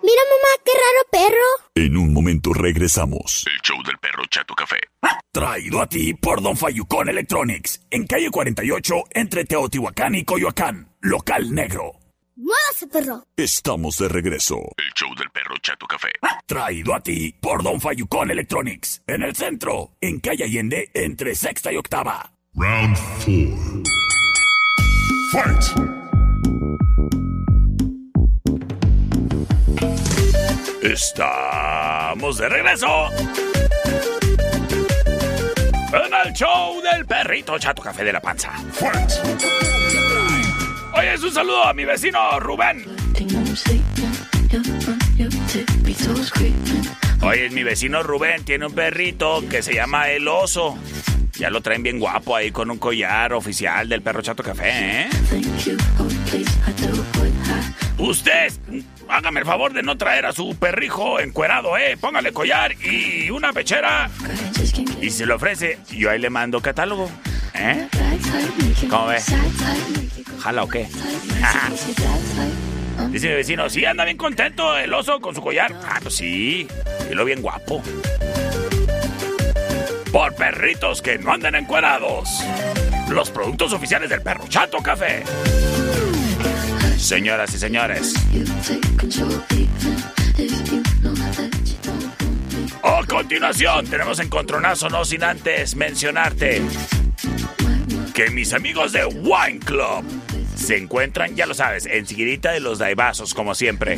Mira 0.00 0.22
mamá, 0.30 0.52
qué 0.64 0.72
raro 0.72 1.02
perro. 1.10 1.48
En 1.74 1.96
un 1.96 2.12
momento 2.12 2.52
regresamos. 2.54 3.44
El 3.46 3.60
show 3.62 3.82
del 3.84 3.98
perro 3.98 4.24
Chato 4.30 4.54
Café. 4.54 4.78
Traído 5.32 5.80
a 5.80 5.86
ti 5.86 6.14
por 6.14 6.40
Don 6.40 6.56
Fayucón 6.56 7.08
Electronics. 7.08 7.80
En 7.90 8.06
calle 8.06 8.30
48, 8.30 8.94
entre 9.10 9.44
Teotihuacán 9.44 10.14
y 10.14 10.24
Coyoacán. 10.24 10.88
Local 11.00 11.54
negro. 11.54 11.97
Muévase, 12.40 12.86
perro. 12.86 13.24
Estamos 13.36 13.96
de 13.98 14.08
regreso. 14.08 14.54
El 14.76 14.92
show 14.94 15.12
del 15.16 15.28
perro 15.30 15.56
Chato 15.60 15.88
Café. 15.88 16.10
Traído 16.46 16.94
a 16.94 17.00
ti 17.00 17.34
por 17.40 17.64
Don 17.64 17.80
Fayucón 17.80 18.30
Electronics. 18.30 19.02
En 19.08 19.24
el 19.24 19.34
centro, 19.34 19.96
en 20.00 20.20
calle 20.20 20.44
Allende, 20.44 20.88
entre 20.94 21.34
sexta 21.34 21.72
y 21.72 21.76
octava. 21.76 22.32
Round 22.54 22.96
4. 23.26 23.82
Fight! 25.32 25.64
Estamos 30.84 32.38
de 32.38 32.48
regreso. 32.48 33.08
En 35.92 36.14
el 36.24 36.32
show 36.34 36.80
del 36.82 37.04
perrito 37.04 37.58
Chato 37.58 37.82
Café 37.82 38.04
de 38.04 38.12
la 38.12 38.20
Panza. 38.20 38.52
Oye, 40.94 41.14
es 41.14 41.22
un 41.22 41.32
saludo 41.32 41.64
a 41.64 41.74
mi 41.74 41.84
vecino 41.84 42.40
Rubén. 42.40 42.84
Oye, 47.22 47.50
mi 47.50 47.62
vecino 47.62 48.02
Rubén 48.02 48.44
tiene 48.44 48.66
un 48.66 48.72
perrito 48.74 49.42
que 49.48 49.62
se 49.62 49.74
llama 49.74 50.08
El 50.10 50.26
Oso. 50.28 50.76
Ya 51.32 51.50
lo 51.50 51.60
traen 51.60 51.82
bien 51.82 52.00
guapo 52.00 52.34
ahí 52.34 52.50
con 52.50 52.70
un 52.70 52.78
collar 52.78 53.32
oficial 53.32 53.88
del 53.88 54.02
perro 54.02 54.22
Chato 54.22 54.42
Café, 54.42 55.02
¿eh? 55.02 55.08
Usted, 57.98 58.52
hágame 59.08 59.40
el 59.40 59.46
favor 59.46 59.72
de 59.72 59.82
no 59.82 59.96
traer 59.96 60.26
a 60.26 60.32
su 60.32 60.56
perrijo 60.56 61.20
encuerado, 61.20 61.76
¿eh? 61.76 61.96
Póngale 62.00 62.32
collar 62.32 62.72
y 62.84 63.30
una 63.30 63.52
pechera. 63.52 64.10
Y 65.00 65.10
se 65.10 65.26
lo 65.26 65.36
ofrece, 65.36 65.78
yo 65.90 66.10
ahí 66.10 66.18
le 66.18 66.30
mando 66.30 66.60
catálogo, 66.60 67.08
¿eh? 67.54 67.86
¿Cómo 68.88 69.06
ve? 69.06 69.18
¿Jala 70.40 70.62
o 70.62 70.68
qué? 70.68 70.88
Dice 73.10 73.28
mi 73.28 73.34
vecino, 73.34 73.68
sí, 73.70 73.84
anda 73.84 74.04
bien 74.04 74.16
contento 74.16 74.76
el 74.76 74.92
oso 74.92 75.20
con 75.20 75.34
su 75.34 75.40
collar. 75.40 75.74
Ah, 75.84 75.98
pues 76.02 76.16
sí, 76.16 76.68
y 77.10 77.14
lo 77.14 77.24
bien 77.24 77.40
guapo. 77.40 77.82
Por 80.12 80.34
perritos 80.34 81.02
que 81.02 81.18
no 81.18 81.32
anden 81.32 81.54
encuerados. 81.54 82.28
Los 83.08 83.30
productos 83.30 83.72
oficiales 83.72 84.10
del 84.10 84.22
perro 84.22 84.46
Chato 84.48 84.78
Café. 84.78 85.22
Señoras 86.98 87.54
y 87.54 87.58
señores. 87.58 88.14
A 92.82 93.06
continuación, 93.06 93.86
tenemos 93.86 94.18
encontronazo, 94.18 94.88
no 94.88 95.04
sin 95.04 95.24
antes 95.24 95.74
mencionarte 95.74 96.62
que 98.18 98.30
mis 98.30 98.52
amigos 98.52 98.90
de 98.90 99.04
Wine 99.04 99.60
Club 99.60 100.04
se 100.56 100.76
encuentran, 100.76 101.36
ya 101.36 101.46
lo 101.46 101.54
sabes, 101.54 101.86
enseguidita 101.86 102.50
de 102.50 102.58
los 102.58 102.80
daibazos, 102.80 103.32
como 103.32 103.54
siempre. 103.54 103.96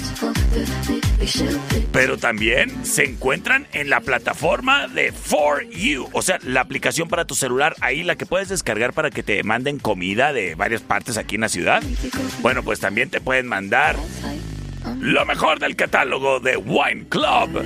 Pero 1.90 2.18
también 2.18 2.85
se 2.85 3.04
encuentran 3.04 3.66
en 3.72 3.88
la 3.88 4.02
plataforma 4.02 4.88
de 4.88 5.11
For 5.12 5.66
You, 5.70 6.11
o 6.12 6.20
sea, 6.20 6.38
la 6.42 6.61
aplicación 6.61 7.09
para 7.09 7.24
tu 7.24 7.35
celular, 7.35 7.74
ahí 7.80 8.02
la 8.02 8.16
que 8.16 8.26
puedes 8.26 8.50
descargar 8.50 8.92
para 8.92 9.09
que 9.11 9.22
te 9.22 9.42
manden 9.42 9.78
comida 9.78 10.35
de 10.35 10.54
varias 10.54 10.83
partes 10.83 11.16
aquí 11.16 11.37
en 11.37 11.40
la 11.40 11.48
ciudad. 11.48 11.83
Bueno, 12.42 12.62
pues 12.62 12.78
también 12.78 13.09
te 13.09 13.22
pueden 13.22 13.46
mandar 13.46 13.96
lo 15.00 15.24
mejor 15.24 15.61
del 15.61 15.76
catálogo 15.76 16.40
de 16.40 16.59
Wine 16.59 17.06
Club. 17.09 17.64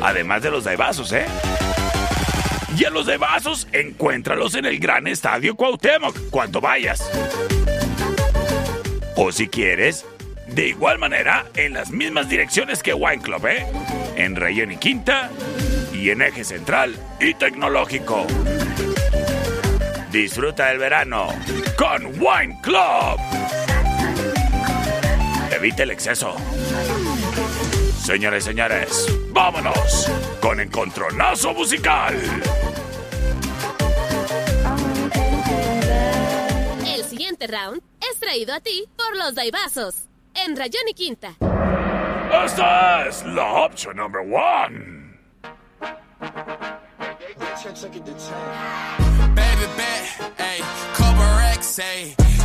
Además 0.00 0.42
de 0.44 0.50
los 0.52 0.62
daibazos, 0.62 1.12
¿eh? 1.12 1.26
Y 2.76 2.84
a 2.84 2.90
los 2.90 3.06
de 3.06 3.16
vasos, 3.16 3.66
encuéntralos 3.72 4.54
en 4.54 4.66
el 4.66 4.78
gran 4.78 5.06
estadio 5.06 5.56
Cuauhtémoc 5.56 6.30
cuando 6.30 6.60
vayas. 6.60 7.10
O 9.16 9.32
si 9.32 9.48
quieres, 9.48 10.04
de 10.48 10.68
igual 10.68 10.98
manera, 10.98 11.46
en 11.56 11.72
las 11.72 11.90
mismas 11.90 12.28
direcciones 12.28 12.82
que 12.82 12.94
Wine 12.94 13.22
Club, 13.22 13.46
¿eh? 13.46 13.66
En 14.16 14.36
Rayón 14.36 14.72
y 14.72 14.76
Quinta 14.76 15.30
y 15.92 16.10
en 16.10 16.22
Eje 16.22 16.44
Central 16.44 16.94
y 17.20 17.34
Tecnológico. 17.34 18.26
Disfruta 20.12 20.70
el 20.70 20.78
verano 20.78 21.28
con 21.76 22.06
Wine 22.20 22.58
Club. 22.62 23.18
Evita 25.50 25.82
el 25.82 25.90
exceso. 25.90 26.36
Señores 28.08 28.44
y 28.44 28.48
señores, 28.48 29.06
vámonos 29.32 30.10
con 30.40 30.58
Encontronazo 30.58 31.52
Musical. 31.52 32.14
El 36.86 37.04
siguiente 37.04 37.46
round 37.48 37.82
es 38.00 38.18
traído 38.18 38.54
a 38.54 38.60
ti 38.60 38.88
por 38.96 39.14
los 39.14 39.34
Daibazos. 39.34 40.06
En 40.34 40.56
Rayón 40.56 40.88
y 40.88 40.94
Quinta. 40.94 41.34
Esta 42.46 43.06
es 43.06 43.26
la 43.26 43.66
opción 43.66 43.98
number 43.98 44.22
one. 44.22 45.18
Baby 49.34 49.66
bet, 49.76 50.40
ayy, 50.40 50.62
couple 50.94 51.26
racks, 51.36 51.78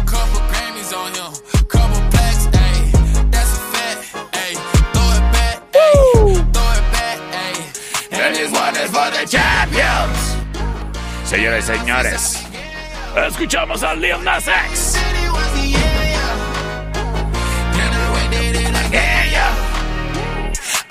couple 0.05 0.41
Grammys 0.51 0.91
on 0.91 1.13
him, 1.13 1.52
one 8.53 8.75
for 8.87 9.09
the 9.11 9.25
champions. 9.27 10.37
Señores 11.25 11.65
señores, 11.65 12.43
escuchamos 13.27 13.83
a 13.83 13.95
Lil 13.95 14.23
Nas 14.23 14.47
X. 14.47 14.97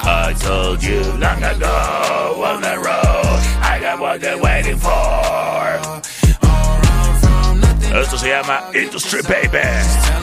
I 0.04 0.34
told 0.34 0.82
you 0.82 1.00
long 1.18 1.42
ago 1.42 2.42
on 2.44 2.60
the 2.60 2.76
road, 2.76 3.40
I 3.62 3.78
got 3.80 4.00
what 4.00 4.20
they're 4.20 4.38
waiting 4.38 4.76
for. 4.76 6.02
Esto 7.94 8.16
se 8.16 8.28
llama 8.30 8.70
Industry 8.74 9.22
Baby. 9.22 10.21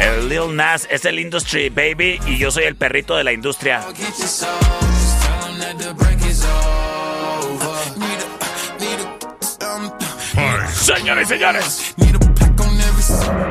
El 0.00 0.30
Lil 0.30 0.56
Nas 0.56 0.88
es 0.90 1.04
el 1.04 1.18
Industry 1.18 1.68
Baby 1.68 2.18
y 2.26 2.38
yo 2.38 2.50
soy 2.50 2.64
el 2.64 2.74
perrito 2.74 3.14
de 3.16 3.24
la 3.24 3.32
industria. 3.32 3.82
Señores 10.72 11.26
y 11.26 11.34
señores, 11.34 11.94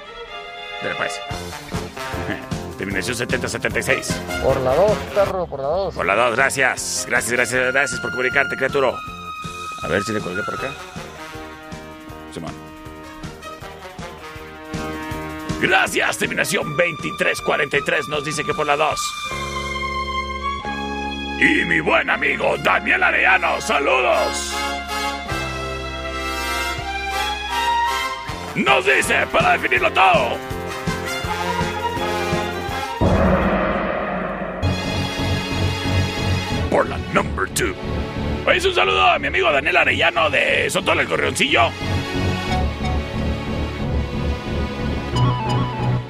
Dale, 0.82 0.96
pues. 0.96 1.85
Terminación 2.86 3.18
7076. 3.18 4.22
Por 4.44 4.62
la 4.62 4.76
2, 4.76 4.98
perro, 5.16 5.48
por 5.48 5.60
la 5.60 5.68
2. 5.70 5.96
Por 5.96 6.06
la 6.06 6.14
2, 6.14 6.36
gracias. 6.36 7.06
Gracias, 7.10 7.32
gracias, 7.32 7.74
gracias 7.74 8.00
por 8.00 8.12
comunicarte, 8.12 8.56
criatura. 8.56 8.92
A 9.82 9.88
ver 9.88 10.04
si 10.04 10.14
le 10.14 10.20
colgué 10.20 10.44
por 10.44 10.54
acá. 10.54 10.70
Simón. 12.32 12.54
Gracias, 15.60 16.20
terminación 16.20 16.78
2343 16.78 18.08
nos 18.08 18.24
dice 18.24 18.44
que 18.44 18.54
por 18.54 18.68
la 18.68 18.76
2. 18.76 19.00
Y 21.40 21.66
mi 21.66 21.80
buen 21.80 22.08
amigo 22.08 22.56
Daniel 22.64 23.02
Arellano, 23.02 23.60
saludos. 23.62 24.54
Nos 28.54 28.86
dice 28.86 29.26
para 29.32 29.54
definirlo 29.54 29.92
todo. 29.92 30.55
Por 36.76 36.90
la 36.90 36.98
number 37.14 37.48
2. 37.54 37.74
Pues 38.44 38.66
un 38.66 38.76
saludo 38.76 39.02
a 39.02 39.18
mi 39.18 39.28
amigo 39.28 39.50
Daniel 39.50 39.78
Arellano 39.78 40.30
de 40.30 40.70
Sotol 40.70 41.00
el 41.00 41.08
Correoncillo. 41.08 41.70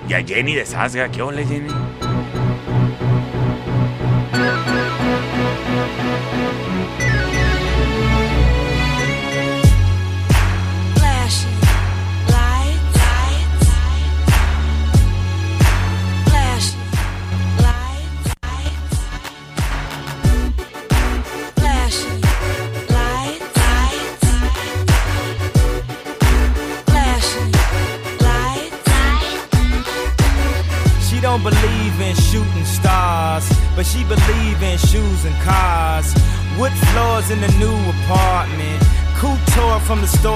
Y 0.09 0.13
a 0.15 0.25
Jenny 0.25 0.55
de 0.55 0.65
Sasga. 0.65 1.11
¿Qué 1.11 1.21
ole, 1.21 1.45
Jenny? 1.45 1.71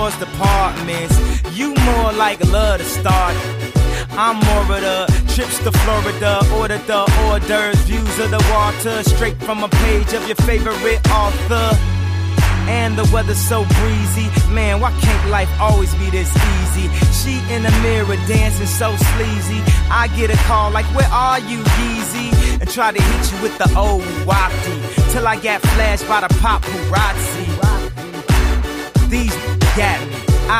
Store's 0.10 0.30
departments. 0.30 1.18
You 1.58 1.74
more 1.74 2.12
like 2.14 2.44
love 2.52 2.80
to 2.80 2.86
start. 2.86 3.36
I'm 4.12 4.38
more 4.48 4.76
of 4.76 4.82
the 4.82 5.34
trips 5.34 5.58
to 5.64 5.72
Florida, 5.72 6.42
order 6.54 6.78
the 6.78 7.00
hors 7.00 7.40
d'oeuvres, 7.48 7.80
views 7.86 8.20
of 8.20 8.32
the 8.32 8.44
water, 8.52 9.04
straight 9.04 9.38
from 9.38 9.64
a 9.64 9.70
page 9.70 10.14
of 10.14 10.26
your 10.28 10.36
favorite 10.36 11.00
author. 11.12 11.78
And 12.68 12.98
the 12.98 13.10
weather's 13.12 13.40
so 13.40 13.66
breezy. 13.80 14.30
Man, 14.54 14.80
why 14.80 14.92
can't 15.02 15.30
life 15.30 15.50
always 15.60 15.94
be 15.96 16.10
this 16.12 16.30
easy? 16.30 16.88
She 17.20 17.54
in 17.54 17.64
the 17.64 17.72
mirror 17.82 18.16
dancing 18.28 18.68
so 18.68 18.96
sleazy. 18.96 19.62
I 19.90 20.08
get 20.16 20.30
a 20.30 20.38
call 20.46 20.70
like, 20.72 20.86
Where 20.96 21.10
are 21.12 21.40
you, 21.40 21.58
Yeezy? 21.58 22.62
And 22.62 22.70
try 22.70 22.92
to 22.92 23.02
hit 23.02 23.32
you 23.32 23.42
with 23.42 23.58
the 23.58 23.70
old 23.76 24.04
wafty. 24.28 25.12
Till 25.12 25.26
I 25.28 25.40
got 25.40 25.62
flashed 25.62 26.08
by 26.08 26.22
the 26.22 26.28
paparazzi. 26.36 27.49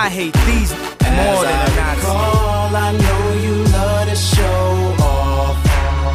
I 0.10 0.12
hate 0.12 0.34
these 0.50 0.72
more 0.74 1.44
than 1.46 1.54
a 1.54 1.76
Nazi. 1.78 2.02
recall, 2.02 2.76
I 2.76 2.90
know 2.98 3.24
you 3.46 3.56
love 3.78 4.10
to 4.10 4.16
show 4.16 4.96
off, 5.06 5.56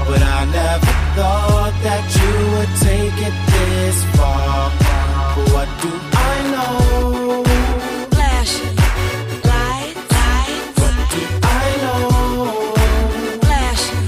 but 0.08 0.20
I 0.20 0.44
never 0.50 0.92
thought 1.14 1.74
that 1.86 2.04
you 2.18 2.32
would 2.54 2.72
take 2.82 3.16
it 3.28 3.36
this 3.54 3.96
far. 4.16 4.72
But 5.36 5.46
what 5.54 5.68
do 5.80 5.90
I 6.10 6.34
know? 6.50 7.44
Flashing 8.10 8.74
lights, 9.46 10.02
lights. 10.18 10.74
What 10.82 10.96
do 11.14 11.22
I 11.62 11.66
know? 11.84 12.02
Flashing 13.46 14.04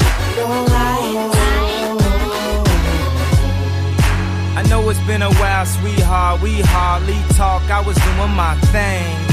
I 4.58 4.62
know 4.68 4.90
it's 4.90 5.04
been 5.06 5.22
a 5.22 5.32
while, 5.34 5.64
sweetheart. 5.64 6.42
We 6.42 6.60
hardly 6.74 7.20
talk. 7.36 7.62
I 7.70 7.80
was 7.86 7.96
doing 7.96 8.34
my 8.34 8.56
thing. 8.74 9.25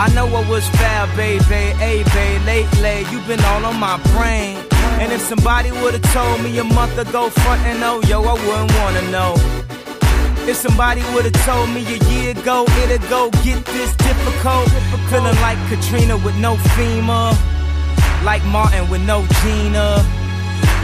I 0.00 0.08
know 0.14 0.26
I 0.26 0.48
was 0.48 0.68
foul, 0.68 1.06
baby. 1.16 1.42
Hey, 1.82 2.04
babe, 2.14 2.42
lately 2.46 3.04
you've 3.10 3.26
been 3.26 3.42
all 3.46 3.64
on 3.64 3.80
my 3.80 3.98
brain. 4.14 4.56
And 5.00 5.12
if 5.12 5.20
somebody 5.20 5.72
would've 5.72 6.02
told 6.12 6.40
me 6.42 6.56
a 6.58 6.64
month 6.64 6.96
ago, 6.98 7.30
front 7.30 7.60
and 7.62 7.82
oh, 7.82 8.00
yo, 8.06 8.22
I 8.22 8.34
wouldn't 8.34 8.72
wanna 8.78 9.02
know. 9.10 9.34
If 10.48 10.56
somebody 10.56 11.02
would've 11.12 11.32
told 11.44 11.70
me 11.70 11.82
a 11.84 11.98
year 12.10 12.30
ago, 12.30 12.64
it'd 12.84 13.02
go 13.08 13.30
get 13.42 13.64
this 13.66 13.94
difficult. 13.96 14.70
Feeling 15.10 15.36
like 15.42 15.58
Katrina 15.68 16.16
with 16.16 16.36
no 16.36 16.54
FEMA. 16.78 17.36
Like 18.24 18.44
Martin 18.46 18.88
with 18.88 19.02
no 19.02 19.26
Gina. 19.42 20.17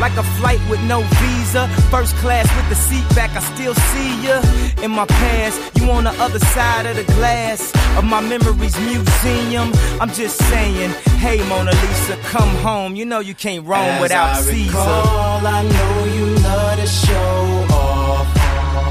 Like 0.00 0.16
a 0.16 0.22
flight 0.38 0.60
with 0.68 0.80
no 0.82 1.00
visa. 1.20 1.68
First 1.90 2.14
class 2.16 2.46
with 2.56 2.68
the 2.68 2.74
seat 2.74 3.06
back, 3.14 3.30
I 3.36 3.40
still 3.54 3.74
see 3.74 4.26
ya. 4.26 4.42
In 4.82 4.90
my 4.90 5.06
past, 5.06 5.56
you 5.78 5.90
on 5.90 6.04
the 6.04 6.10
other 6.22 6.38
side 6.40 6.86
of 6.86 6.96
the 6.96 7.04
glass 7.14 7.72
of 7.96 8.04
my 8.04 8.20
memories 8.20 8.76
museum. 8.80 9.72
I'm 10.00 10.10
just 10.10 10.36
saying, 10.50 10.90
hey 11.18 11.38
Mona 11.48 11.70
Lisa, 11.70 12.16
come 12.24 12.48
home. 12.56 12.96
You 12.96 13.04
know 13.04 13.20
you 13.20 13.34
can't 13.34 13.64
roam 13.66 13.80
As 13.80 14.02
without 14.02 14.30
I 14.36 14.40
Caesar. 14.42 14.66
recall, 14.78 15.46
I 15.46 15.62
know 15.62 15.94
you 16.16 16.26
love 16.42 16.76
to 16.80 16.86
show 16.86 17.66
off, 17.74 18.26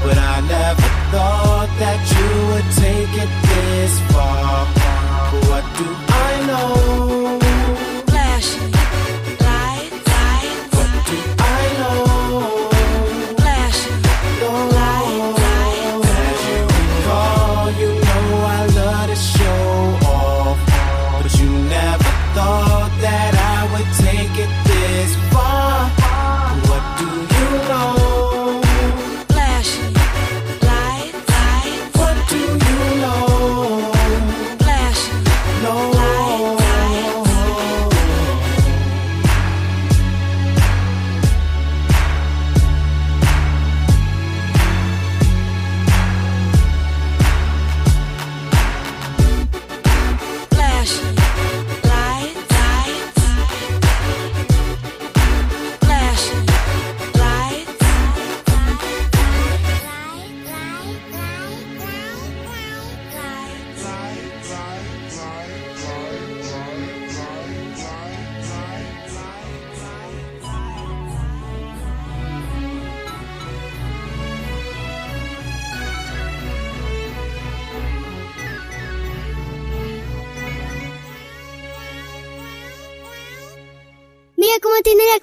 but 0.04 0.16
I 0.18 0.40
never 0.48 0.82
thought 1.12 1.70
that 1.78 2.00
you 2.14 2.28
would 2.48 2.68
take 2.84 3.12
it 3.24 3.30
this 3.48 4.00
far. 4.12 4.66
What 5.48 5.64
do 5.78 6.03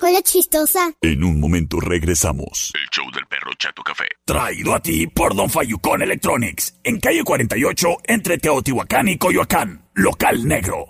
cola 0.02 0.20
chistosa. 0.24 0.92
En 1.00 1.24
un 1.24 1.40
momento 1.40 1.80
regresamos. 1.80 2.72
El 2.74 2.90
show 2.90 3.06
del 3.12 3.28
perro 3.28 3.52
Chato 3.56 3.84
Café. 3.84 4.06
Traído 4.26 4.74
a 4.74 4.80
ti 4.80 5.06
por 5.06 5.36
Don 5.36 5.48
Fayucón 5.48 6.02
Electronics. 6.02 6.80
En 6.84 7.00
calle 7.00 7.24
48, 7.24 7.88
entre 8.06 8.40
Teotihuacán 8.40 9.10
y 9.10 9.20
Coyoacán. 9.20 9.86
Local 9.94 10.48
negro. 10.48 10.88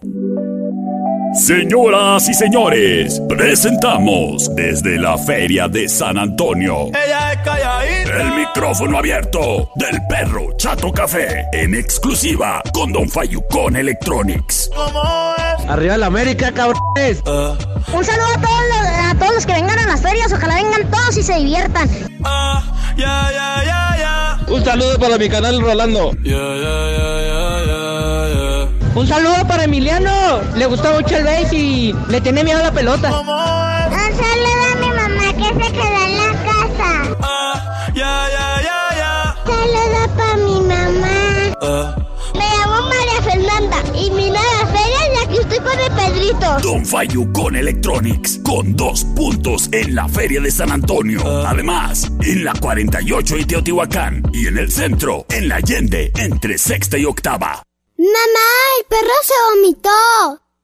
Señoras 1.34 2.30
y 2.30 2.34
señores, 2.34 3.22
presentamos 3.28 4.54
desde 4.56 4.98
la 4.98 5.18
Feria 5.18 5.68
de 5.68 5.90
San 5.90 6.18
Antonio. 6.18 6.88
Ella 6.88 7.34
es 7.34 7.40
calladita. 7.40 8.22
El 8.22 8.36
micrófono 8.36 8.98
abierto 8.98 9.72
del 9.76 10.00
perro 10.08 10.56
Chato 10.56 10.92
Café. 10.94 11.48
En 11.52 11.76
exclusiva 11.76 12.62
con 12.74 12.94
Don 12.94 13.10
Fayucón 13.10 13.76
Electronics. 13.76 14.70
¿Cómo 14.74 15.36
es? 15.38 15.51
Arriba 15.68 15.98
la 15.98 16.08
América, 16.08 16.52
cabrones. 16.52 17.24
Un 17.26 18.06
saludo 18.06 18.28
a 18.36 18.42
todos, 18.42 18.62
los, 18.70 18.88
a 19.12 19.16
todos 19.18 19.36
los 19.36 19.46
que 19.46 19.54
vengan 19.54 19.80
a 19.80 19.88
las 19.88 20.02
ferias. 20.02 20.32
Ojalá 20.34 20.56
vengan 20.56 20.90
todos 20.90 21.18
y 21.18 21.24
se 21.24 21.36
diviertan. 21.36 21.90
Ah, 22.24 22.64
ya, 22.98 23.32
ya, 23.32 23.64
ya, 23.64 23.98
ya. 23.98 24.40
Un 24.48 24.64
saludo 24.64 25.00
para 25.00 25.18
mi 25.18 25.30
canal 25.30 25.62
Rolando. 25.62 26.12
Un 28.94 29.08
saludo 29.08 29.48
para 29.48 29.64
Emiliano. 29.64 30.42
Le 30.56 30.66
gusta 30.66 30.92
mucho 30.92 31.16
el 31.18 31.24
base 31.24 31.56
y 31.56 31.96
le 32.10 32.20
tiene 32.22 32.44
miedo 32.44 32.60
a 32.60 32.64
la 32.64 32.72
pelota. 32.72 33.10
Un 33.10 33.26
saludo 33.26 34.64
a 34.72 34.76
mi 34.80 34.88
mamá 34.90 35.34
que 35.34 35.46
se 35.46 35.72
quedó 35.72 36.04
en 36.06 36.18
la 36.18 36.34
casa. 36.44 37.18
Ah, 37.22 37.88
ya, 37.94 38.28
ya, 38.30 38.62
ya, 38.62 38.98
ya. 38.98 39.36
Saludo 39.46 40.16
para 40.18 40.38
mi 40.38 40.62
mamá. 40.62 42.01
Don 46.40 46.86
Fayucón 46.86 47.56
Electronics, 47.56 48.40
con 48.44 48.76
dos 48.76 49.04
puntos 49.16 49.70
en 49.72 49.96
la 49.96 50.08
Feria 50.08 50.40
de 50.40 50.52
San 50.52 50.72
Antonio. 50.72 51.22
Además, 51.46 52.12
en 52.22 52.44
la 52.44 52.54
48 52.54 53.38
y 53.38 53.46
Teotihuacán. 53.46 54.24
Y 54.34 54.48
en 54.48 54.58
el 54.58 54.72
centro, 54.72 55.26
en 55.30 55.50
la 55.50 55.56
Allende, 55.56 56.12
entre 56.16 56.58
sexta 56.58 56.98
y 56.98 57.06
octava. 57.06 57.62
Mamá, 57.98 58.50
el 58.80 58.86
perro 58.88 59.14
se 59.24 59.34
vomitó. 59.56 59.90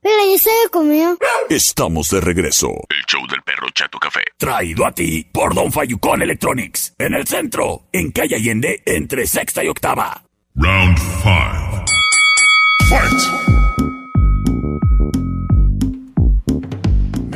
Pero 0.02 0.16
ya 0.32 0.40
se 0.40 0.50
lo 0.64 0.72
comió. 0.72 1.18
Estamos 1.50 2.10
de 2.10 2.22
regreso. 2.22 2.70
El 2.90 3.04
show 3.08 3.28
del 3.28 3.42
perro 3.42 3.68
Chato 3.74 3.98
Café. 4.00 4.22
Traído 4.38 4.86
a 4.86 4.92
ti 4.94 5.28
por 5.34 5.54
Don 5.54 5.72
Fayucón 5.72 6.22
Electronics. 6.22 6.94
En 6.98 7.14
el 7.14 7.28
centro, 7.28 7.88
en 7.92 8.12
calle 8.12 8.36
Allende, 8.36 8.82
entre 8.86 9.28
sexta 9.28 9.64
y 9.64 9.68
octava. 9.68 10.24
Round 10.56 10.98
5. 12.90 13.47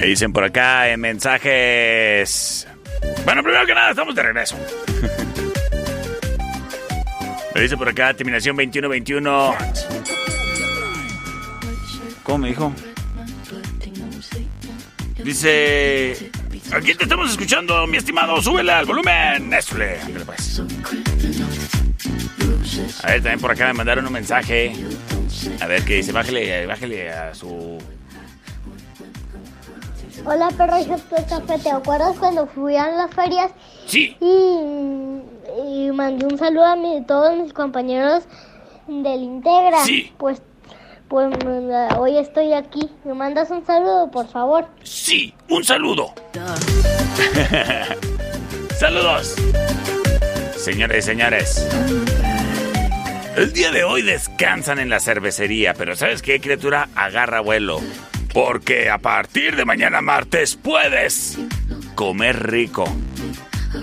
Me 0.02 0.08
dicen 0.08 0.34
por 0.34 0.44
acá 0.44 0.90
en 0.90 1.00
mensajes. 1.00 2.68
Bueno, 3.24 3.44
primero 3.44 3.68
que 3.68 3.76
nada, 3.76 3.92
estamos 3.92 4.16
de 4.16 4.24
regreso. 4.24 4.58
Me 7.54 7.62
dice 7.62 7.78
por 7.78 7.88
acá, 7.88 8.12
terminación 8.16 8.56
2121. 8.56 9.56
¿Cómo 12.24 12.38
me 12.40 12.48
dijo? 12.48 12.74
Dice. 15.24 16.32
Aquí 16.74 16.96
te 16.96 17.04
estamos 17.04 17.30
escuchando, 17.30 17.86
mi 17.86 17.98
estimado. 17.98 18.42
Súbele 18.42 18.72
al 18.72 18.88
volumen. 18.88 19.54
Ándale, 19.54 20.26
pues. 20.26 20.64
A 23.04 23.08
ver, 23.08 23.22
también 23.22 23.40
por 23.40 23.52
acá 23.52 23.68
me 23.68 23.74
mandaron 23.74 24.08
un 24.08 24.14
mensaje. 24.14 24.74
A 25.60 25.68
ver 25.68 25.86
qué 25.86 25.98
dice. 25.98 26.12
Bájale, 26.12 26.66
bájale 26.66 27.12
a 27.12 27.36
su. 27.36 27.78
Hola, 30.26 30.50
perro 30.58 30.78
y 30.80 30.86
de 30.86 30.96
café. 31.28 31.58
¿Te 31.62 31.72
acuerdas 31.72 32.16
cuando 32.20 32.48
fui 32.48 32.76
a 32.78 32.88
las 32.90 33.12
ferias? 33.14 33.52
Sí. 33.88 34.16
Y, 34.22 35.88
y 35.88 35.92
mandé 35.92 36.26
un 36.26 36.38
saludo 36.38 36.66
a 36.66 36.76
mi- 36.76 37.04
todos 37.06 37.36
mis 37.38 37.54
compañeros 37.54 38.24
del 38.88 39.22
Integra. 39.24 39.84
Sí. 39.84 40.14
Pues, 40.18 40.42
pues 41.08 41.34
hoy 41.98 42.18
estoy 42.18 42.54
aquí. 42.54 42.90
¿Me 43.04 43.14
mandas 43.14 43.50
un 43.52 43.66
saludo, 43.66 44.10
por 44.12 44.28
favor? 44.28 44.68
Sí, 44.84 45.34
un 45.50 45.64
saludo. 45.64 46.14
Saludos. 48.80 49.36
Señores 50.56 51.06
y 51.06 51.08
señores. 51.08 51.68
El 53.36 53.54
día 53.54 53.70
de 53.72 53.84
hoy 53.84 54.02
descansan 54.02 54.80
en 54.80 54.90
la 54.90 55.00
cervecería, 55.00 55.74
pero 55.76 55.96
¿sabes 55.96 56.22
qué, 56.24 56.42
criatura? 56.42 56.90
Agarra 56.96 57.42
vuelo. 57.42 57.80
Porque 58.34 58.90
a 58.90 58.98
partir 59.00 59.56
de 59.56 59.66
mañana 59.66 60.02
martes 60.02 60.56
puedes 60.56 61.38
comer 61.96 62.50
rico. 62.50 62.86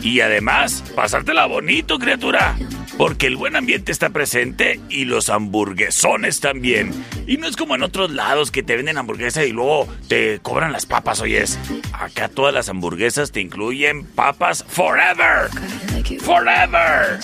Y 0.02 0.20
además, 0.20 0.84
pasártela 0.94 1.46
bonito, 1.46 1.98
criatura. 1.98 2.56
Porque 2.98 3.28
el 3.28 3.36
buen 3.36 3.54
ambiente 3.54 3.92
está 3.92 4.10
presente 4.10 4.80
y 4.90 5.04
los 5.04 5.28
hamburguesones 5.30 6.40
también. 6.40 6.92
Y 7.28 7.36
no 7.36 7.46
es 7.46 7.56
como 7.56 7.76
en 7.76 7.84
otros 7.84 8.10
lados 8.10 8.50
que 8.50 8.64
te 8.64 8.76
venden 8.76 8.98
hamburguesa 8.98 9.44
y 9.44 9.52
luego 9.52 9.88
te 10.08 10.40
cobran 10.40 10.72
las 10.72 10.84
papas, 10.84 11.20
oyes. 11.20 11.58
Acá 11.92 12.28
todas 12.28 12.52
las 12.52 12.68
hamburguesas 12.68 13.30
te 13.30 13.40
incluyen 13.40 14.04
papas 14.04 14.64
forever. 14.68 15.48
Forever. 16.20 17.20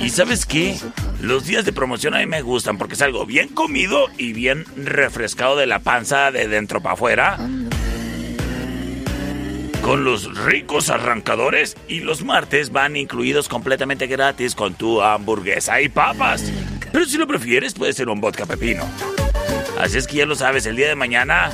¿Y 0.00 0.08
sabes 0.10 0.46
qué? 0.46 0.76
Los 1.20 1.46
días 1.46 1.64
de 1.64 1.72
promoción 1.72 2.14
a 2.14 2.18
mí 2.18 2.26
me 2.26 2.42
gustan 2.42 2.78
porque 2.78 2.94
es 2.94 3.02
algo 3.02 3.26
bien 3.26 3.48
comido 3.48 4.06
y 4.16 4.32
bien 4.32 4.64
refrescado 4.76 5.56
de 5.56 5.66
la 5.66 5.80
panza 5.80 6.30
de 6.30 6.46
dentro 6.46 6.80
para 6.80 6.94
afuera. 6.94 7.38
Con 9.82 10.04
los 10.04 10.36
ricos 10.44 10.90
arrancadores 10.90 11.76
y 11.88 12.00
los 12.00 12.22
martes 12.24 12.70
van 12.70 12.96
incluidos 12.96 13.48
completamente 13.48 14.06
gratis 14.06 14.54
con 14.54 14.74
tu 14.74 15.02
hamburguesa 15.02 15.80
y 15.80 15.88
papas. 15.88 16.52
Pero 16.92 17.04
si 17.06 17.16
lo 17.16 17.26
prefieres 17.26 17.74
puede 17.74 17.92
ser 17.92 18.08
un 18.08 18.20
vodka 18.20 18.46
pepino. 18.46 18.84
Así 19.78 19.98
es 19.98 20.06
que 20.06 20.18
ya 20.18 20.26
lo 20.26 20.34
sabes, 20.34 20.66
el 20.66 20.76
día 20.76 20.88
de 20.88 20.94
mañana 20.94 21.50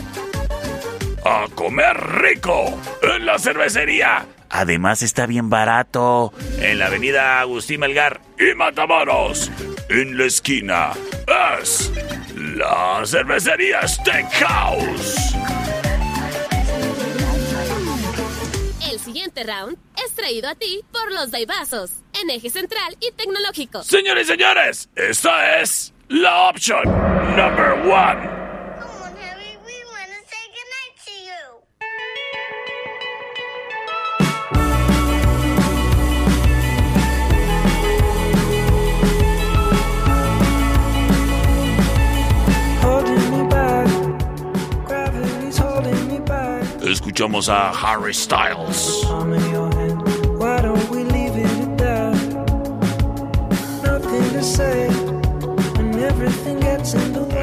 a 1.25 1.47
comer 1.55 1.97
rico 1.97 2.79
en 3.03 3.27
la 3.27 3.39
cervecería. 3.39 4.27
Además 4.49 5.03
está 5.03 5.27
bien 5.27 5.51
barato 5.51 6.33
en 6.61 6.79
la 6.79 6.87
avenida 6.87 7.41
Agustín 7.41 7.81
Melgar 7.81 8.21
y 8.39 8.55
Matamoros. 8.55 9.51
En 9.89 10.17
la 10.17 10.25
esquina 10.25 10.93
es 11.61 11.93
la 12.37 13.03
cervecería 13.05 13.87
Steakhouse. 13.87 15.35
Siguiente 19.07 19.45
round 19.45 19.79
es 20.05 20.13
traído 20.15 20.49
a 20.49 20.57
ti 20.57 20.81
por 20.91 21.13
los 21.13 21.31
Daibazos, 21.31 21.93
en 22.21 22.29
eje 22.29 22.51
central 22.51 22.97
y 23.01 23.13
tecnológico. 23.13 23.85
Señores 23.85 24.27
y 24.27 24.33
señores, 24.33 24.89
esta 24.97 25.61
es 25.61 25.95
la 26.09 26.49
opción 26.49 26.83
number 27.37 27.73
one. 27.89 28.36
escuchamos 46.91 47.49
a 47.49 47.71
Harry 47.71 48.15
Styles. 48.15 49.07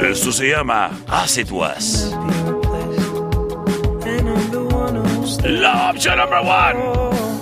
Esto 0.02 0.32
se 0.32 0.50
llama 0.50 0.92
Acid 1.08 1.52
Was. 1.52 2.16
La 5.44 5.92
opción 5.92 6.18
número 6.18 6.42
1. 6.42 7.33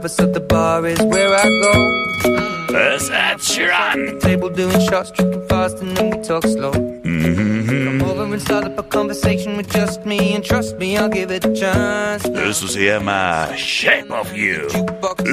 Lover, 0.00 0.08
so 0.08 0.26
the 0.26 0.40
bar 0.40 0.86
is 0.86 1.00
where 1.02 1.34
I 1.34 1.48
go. 1.62 2.00
Sheeran. 3.40 4.20
Table 4.20 4.50
doing 4.50 4.80
shots, 4.80 5.10
tripping 5.10 5.46
fast, 5.48 5.78
and 5.80 5.96
then 5.96 6.10
we 6.10 6.22
talk 6.22 6.42
slow. 6.42 6.72
Mm-hmm. 6.72 8.00
Come 8.00 8.10
over 8.10 8.24
and 8.24 8.42
start 8.42 8.64
up 8.64 8.78
a 8.78 8.82
conversation 8.82 9.56
with 9.56 9.70
just 9.70 10.04
me, 10.04 10.34
and 10.34 10.44
trust 10.44 10.76
me, 10.78 10.96
I'll 10.96 11.08
give 11.08 11.30
it 11.30 11.44
a 11.44 11.54
chance. 11.54 12.24
Eso 12.24 12.66
se 12.66 12.90
llama 12.90 13.54
Shape 13.56 14.10
of 14.10 14.34
You. 14.36 14.68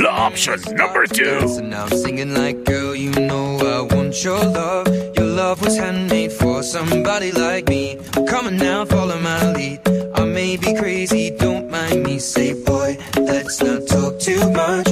Option 0.09 0.59
number 0.76 1.05
two. 1.05 1.47
So 1.47 1.61
now 1.61 1.86
I'm 1.86 1.97
singing 1.97 2.34
like, 2.34 2.63
girl, 2.63 2.95
you 2.95 3.11
know 3.11 3.57
I 3.59 3.93
want 3.93 4.24
your 4.24 4.39
love. 4.39 4.88
Your 5.15 5.28
love 5.28 5.61
was 5.61 5.78
handmade 5.78 6.32
for 6.32 6.63
somebody 6.63 7.32
like 7.32 7.68
me. 7.68 7.97
Come 8.28 8.47
on 8.47 8.57
now, 8.57 8.86
follow 8.86 9.20
my 9.20 9.51
lead. 9.53 9.80
I 10.15 10.24
may 10.26 10.57
be 10.57 10.74
crazy, 10.76 11.32
don't 11.32 11.57
me. 14.46 14.84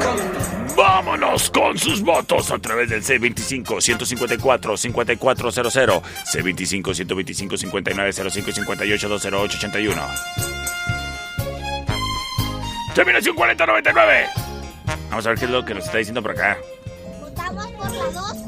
Come 0.00 0.20
on. 0.20 0.32
Vámonos 0.76 1.50
con 1.50 1.76
sus 1.78 2.02
votos 2.02 2.50
a 2.50 2.58
través 2.58 2.88
del 2.88 3.02
C25-154-5400, 3.02 6.02
C25-125-5905 6.32 8.48
y 8.48 8.52
58-208-81. 9.06 10.02
Terminación 12.94 13.36
4099. 13.36 14.26
Vamos 15.10 15.26
a 15.26 15.28
ver 15.30 15.38
qué 15.38 15.44
es 15.44 15.50
lo 15.50 15.62
que 15.64 15.74
nos 15.74 15.84
está 15.84 15.98
diciendo 15.98 16.22
por 16.22 16.30
acá. 16.32 16.56
Votamos 17.20 17.66
por 17.72 17.92
la 17.92 18.04
2, 18.04 18.41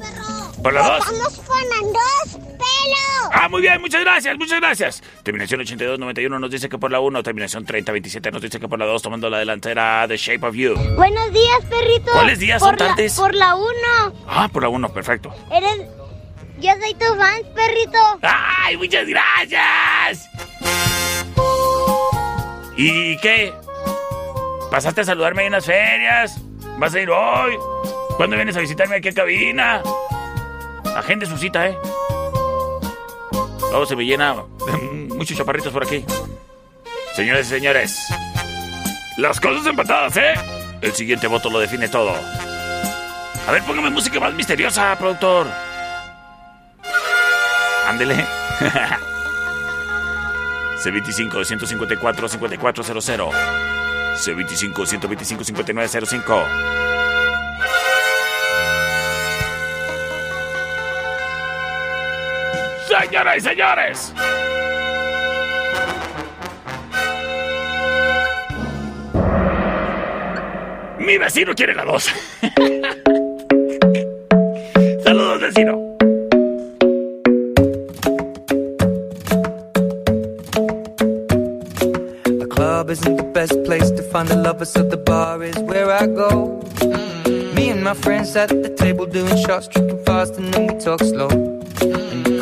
perro. 0.64 0.74
¿Por 0.74 0.74
la 0.74 0.82
dos? 0.82 1.12
La 1.12 1.80
2, 1.80 2.32
pelo. 2.32 3.30
Ah, 3.32 3.48
muy 3.48 3.62
bien, 3.62 3.80
muchas 3.80 4.00
gracias, 4.02 4.36
muchas 4.36 4.60
gracias. 4.60 5.02
Terminación 5.22 5.60
8291 5.60 6.38
nos 6.38 6.50
dice 6.50 6.68
que 6.68 6.78
por 6.78 6.90
la 6.90 7.00
1, 7.00 7.22
terminación 7.22 7.64
3027 7.64 8.30
nos 8.30 8.42
dice 8.42 8.58
que 8.58 8.68
por 8.68 8.78
la 8.78 8.86
2, 8.86 9.02
tomando 9.02 9.30
la 9.30 9.38
delantera 9.38 10.06
de 10.06 10.16
Shape 10.16 10.46
of 10.46 10.54
You. 10.54 10.74
Buenos 10.96 11.32
días, 11.32 11.58
perrito. 11.68 12.12
¿Cuáles 12.12 12.38
días 12.38 12.62
por 12.62 12.78
son 12.78 12.88
la-? 12.88 13.14
Por 13.16 13.34
la 13.34 13.54
1. 13.56 13.66
Ah, 14.26 14.48
por 14.52 14.62
la 14.62 14.68
1, 14.68 14.92
perfecto. 14.92 15.34
Eres. 15.50 15.88
Yo 16.58 16.70
soy 16.80 16.94
tu 16.94 17.06
fan, 17.16 17.42
perrito. 17.54 17.98
¡Ay, 18.22 18.76
muchas 18.76 19.06
gracias! 19.06 20.30
¿Y 22.76 23.16
qué? 23.18 23.52
¿Pasaste 24.70 25.02
a 25.02 25.04
saludarme 25.04 25.42
ahí 25.42 25.46
en 25.46 25.52
las 25.52 25.66
ferias? 25.66 26.40
¿Vas 26.78 26.94
a 26.94 27.00
ir 27.00 27.10
hoy? 27.10 27.56
¿Cuándo 28.16 28.36
vienes 28.36 28.56
a 28.56 28.60
visitarme 28.60 28.96
aquí 28.96 29.08
a 29.08 29.12
cabina? 29.12 29.82
Agende 30.96 31.26
su 31.26 31.36
cita, 31.36 31.68
¿eh? 31.68 31.78
Luego 33.70 33.86
se 33.86 33.96
me 33.96 34.04
llena 34.04 34.36
muchos 35.10 35.36
chaparritos 35.36 35.72
por 35.72 35.84
aquí. 35.84 36.04
Señores 37.14 37.46
y 37.46 37.50
señores, 37.50 37.98
las 39.16 39.40
cosas 39.40 39.66
empatadas, 39.66 40.16
¿eh? 40.16 40.34
El 40.80 40.92
siguiente 40.92 41.26
voto 41.26 41.50
lo 41.50 41.58
define 41.60 41.88
todo. 41.88 42.14
A 43.46 43.52
ver, 43.52 43.62
póngame 43.64 43.90
música 43.90 44.18
más 44.20 44.34
misteriosa, 44.34 44.96
productor. 44.98 45.46
Ándele. 47.86 48.24
C25 50.84 51.44
154 51.44 52.28
Señoras 63.04 63.36
y 63.36 63.40
señores. 63.42 64.14
Mi 70.98 71.18
vecino 71.18 71.54
quiere 71.54 71.74
la 71.74 71.84
dos. 71.84 72.04
Saludos, 75.04 75.42
vecino. 75.42 75.96
The 82.24 82.46
club 82.48 82.88
isn't 82.88 83.16
the 83.16 83.30
best 83.34 83.62
place 83.64 83.90
to 83.90 84.02
find 84.04 84.30
a 84.30 84.36
lover, 84.36 84.64
so 84.64 84.82
the 84.82 84.96
bar 84.96 85.42
is 85.42 85.58
where 85.58 85.90
I 85.90 86.06
go. 86.06 86.58
Mm. 86.76 87.52
Me 87.54 87.68
and 87.68 87.84
my 87.84 87.92
friends 87.92 88.34
at 88.34 88.48
the 88.48 88.70
table 88.70 89.04
doing 89.04 89.36
shots, 89.44 89.68
tripping 89.68 90.02
fast, 90.06 90.38
and 90.38 90.54
then 90.54 90.68
we 90.68 90.78
talk 90.80 91.00
slow. 91.00 91.53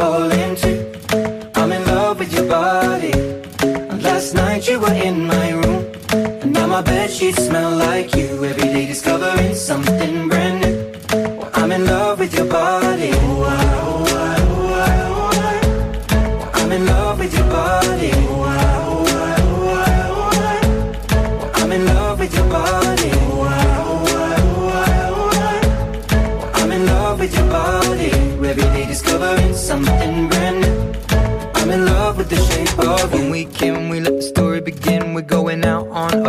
falling 0.00 0.56
too. 0.56 0.78
I'm 1.60 1.70
in 1.72 1.84
love 1.94 2.18
with 2.20 2.32
your 2.32 2.48
body. 2.48 3.12
And 3.90 4.02
Last 4.02 4.32
night 4.34 4.66
you 4.68 4.80
were 4.80 4.96
in 5.08 5.26
my 5.26 5.48
room. 5.60 5.82
And 6.42 6.52
now 6.54 6.66
my 6.66 6.82
bed 6.82 7.10
sheets 7.10 7.42
smell 7.46 7.72
like 7.88 8.14
you. 8.16 8.29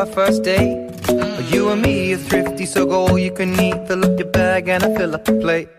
Our 0.02 0.08
first 0.08 0.42
date. 0.42 0.90
You 1.52 1.70
and 1.70 1.80
me 1.84 2.14
are 2.14 2.18
thrifty, 2.18 2.66
so 2.66 2.88
go 2.88 3.06
all 3.06 3.20
you 3.20 3.32
can 3.32 3.52
eat. 3.60 3.88
Fill 3.88 4.04
up 4.04 4.18
your 4.18 4.30
bag 4.30 4.68
and 4.68 4.84
I 4.84 4.96
fill 4.96 5.14
up 5.14 5.26
the 5.26 5.34
plate. 5.34 5.70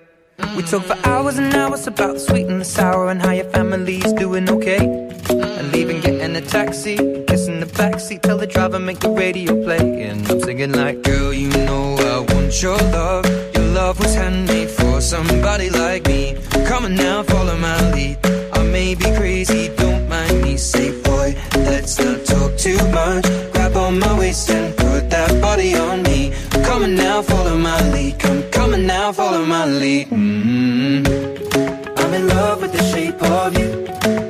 We 0.56 0.62
talk 0.62 0.84
for 0.84 0.96
hours 1.08 1.38
and 1.38 1.52
hours 1.56 1.88
about 1.88 2.14
the 2.14 2.20
sweet 2.20 2.46
and 2.46 2.60
the 2.60 2.64
sour 2.64 3.10
and 3.10 3.20
how 3.20 3.32
your 3.32 3.50
family's 3.50 4.12
doing 4.12 4.48
okay. 4.48 4.84
And 5.28 5.72
leaving, 5.72 6.00
getting 6.00 6.36
a 6.36 6.40
taxi, 6.40 6.96
kissing 7.26 7.58
the 7.58 7.66
backseat, 7.66 8.22
tell 8.22 8.38
the 8.38 8.46
driver 8.46 8.78
make 8.78 9.00
the 9.00 9.10
radio 9.10 9.60
play. 9.64 10.04
And 10.04 10.30
I'm 10.30 10.40
singing 10.40 10.72
like, 10.72 11.02
girl, 11.02 11.32
you 11.32 11.48
know 11.48 11.96
I 11.96 12.32
want 12.32 12.62
your 12.62 12.78
love. 12.98 13.26
Your 13.54 13.66
love 13.74 13.98
was 13.98 14.14
handmade 14.14 14.70
for 14.70 15.00
somebody 15.00 15.68
like 15.68 16.06
me. 16.06 16.36
Come 16.68 16.84
on 16.84 16.94
now, 16.94 17.24
now, 29.02 29.10
follow 29.10 29.44
my 29.44 29.64
lead. 29.66 30.06
mm 30.10 31.02
I'm 32.00 32.12
in 32.18 32.24
love 32.36 32.58
with 32.62 32.72
the 32.78 32.84
shape 32.92 33.20
of 33.38 33.48
you. 33.58 33.70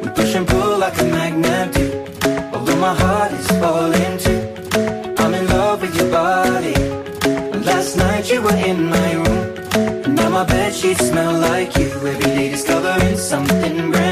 We 0.03 0.09
push 0.19 0.35
and 0.39 0.47
pull 0.53 0.79
like 0.85 0.97
a 1.05 1.07
magnet 1.17 1.69
do. 1.77 1.87
Although 2.55 2.81
my 2.89 2.95
heart 3.03 3.33
is 3.41 3.49
falling 3.63 4.15
too. 4.25 4.43
I'm 5.21 5.33
in 5.41 5.47
love 5.57 5.79
with 5.83 5.95
your 5.99 6.11
body. 6.11 6.77
Last 7.71 7.97
night 8.05 8.25
you 8.33 8.41
were 8.47 8.61
in 8.71 8.79
my 8.97 9.11
room. 9.23 9.45
Now 10.19 10.29
my 10.39 10.45
bed 10.53 10.73
sheets 10.79 11.05
smell 11.11 11.35
like 11.51 11.71
you. 11.81 11.89
Every 12.13 12.31
day 12.37 12.49
discovering 12.55 13.19
something 13.33 13.77
brand 13.93 14.12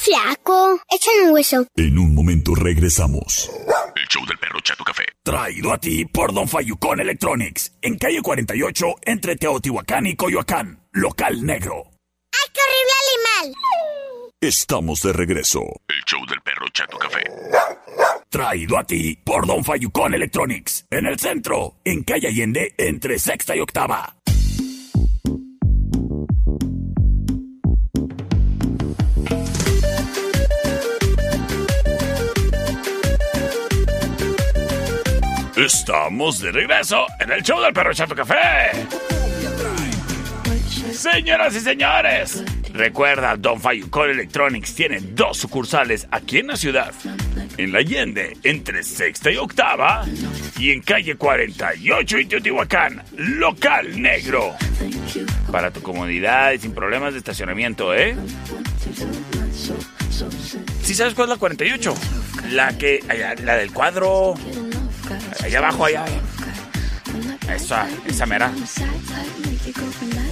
Flaco. 0.00 0.80
Échale 0.90 1.22
un 1.26 1.34
hueso. 1.34 1.66
En 1.76 1.98
un 1.98 2.14
momento 2.14 2.54
regresamos. 2.54 3.50
El 3.96 4.06
show 4.08 4.24
del 4.26 4.38
perro 4.38 4.60
Chato 4.60 4.84
Café. 4.84 5.04
Traído 5.22 5.72
a 5.72 5.78
ti 5.78 6.04
por 6.06 6.32
Don 6.32 6.48
Fayucón 6.48 7.00
Electronics. 7.00 7.72
En 7.82 7.98
calle 7.98 8.22
48, 8.22 8.86
entre 9.02 9.36
Teotihuacán 9.36 10.06
y 10.06 10.16
Coyoacán. 10.16 10.86
Local 10.92 11.44
negro. 11.44 11.84
¡Ay, 12.32 12.50
qué 12.52 12.60
horrible 12.60 13.52
animal! 13.52 13.60
Estamos 14.40 15.02
de 15.02 15.12
regreso. 15.12 15.60
El 15.88 16.02
show 16.06 16.24
del 16.26 16.40
perro 16.40 16.66
Chato 16.72 16.98
Café. 16.98 17.22
Traído 18.30 18.78
a 18.78 18.84
ti 18.84 19.16
por 19.16 19.46
Don 19.46 19.64
Fayucón 19.64 20.14
Electronics. 20.14 20.86
En 20.90 21.06
el 21.06 21.18
centro, 21.18 21.76
en 21.84 22.04
calle 22.04 22.28
Allende, 22.28 22.74
entre 22.78 23.18
sexta 23.18 23.54
y 23.54 23.60
octava. 23.60 24.16
Estamos 35.72 36.40
de 36.40 36.50
regreso 36.50 37.06
en 37.20 37.30
el 37.30 37.44
show 37.44 37.60
del 37.60 37.72
perro 37.72 37.94
Chato 37.94 38.12
Café. 38.16 38.72
Señoras 40.92 41.54
y 41.54 41.60
señores, 41.60 42.42
recuerda, 42.72 43.36
Don 43.36 43.60
Fayucón 43.60 44.10
Electronics 44.10 44.74
tiene 44.74 44.98
dos 45.00 45.36
sucursales 45.38 46.08
aquí 46.10 46.38
en 46.38 46.48
la 46.48 46.56
ciudad. 46.56 46.92
En 47.56 47.70
la 47.70 47.78
Allende, 47.78 48.36
entre 48.42 48.82
sexta 48.82 49.30
y 49.30 49.36
octava. 49.36 50.04
Y 50.58 50.72
en 50.72 50.82
calle 50.82 51.14
48 51.14 52.18
y 52.18 52.26
Teotihuacán, 52.26 53.04
local 53.16 54.02
negro. 54.02 54.56
Para 55.52 55.70
tu 55.70 55.82
comodidad 55.82 56.50
y 56.50 56.58
sin 56.58 56.74
problemas 56.74 57.12
de 57.12 57.20
estacionamiento, 57.20 57.94
¿eh? 57.94 58.16
¿Sí 60.82 60.94
sabes 60.96 61.14
cuál 61.14 61.28
es 61.28 61.30
la 61.30 61.36
48? 61.36 61.94
La 62.50 62.76
que. 62.76 63.04
la 63.44 63.56
del 63.56 63.72
cuadro. 63.72 64.34
Allá 65.42 65.58
abajo, 65.58 65.84
allá. 65.84 66.04
Esa, 67.54 67.88
esa 68.06 68.26
mera. 68.26 68.52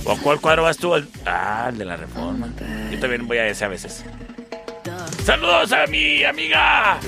¿O 0.04 0.12
a 0.12 0.18
cuál 0.18 0.40
cuadro 0.40 0.62
vas 0.62 0.76
tú? 0.76 0.94
Ah, 1.26 1.66
el 1.70 1.78
de 1.78 1.84
la 1.84 1.96
reforma. 1.96 2.48
Yo 2.90 2.98
también 2.98 3.26
voy 3.26 3.38
a 3.38 3.46
ese 3.46 3.64
a 3.64 3.68
veces. 3.68 4.04
Saludos 5.24 5.72
a 5.72 5.86
mi 5.88 6.24
amiga 6.24 6.98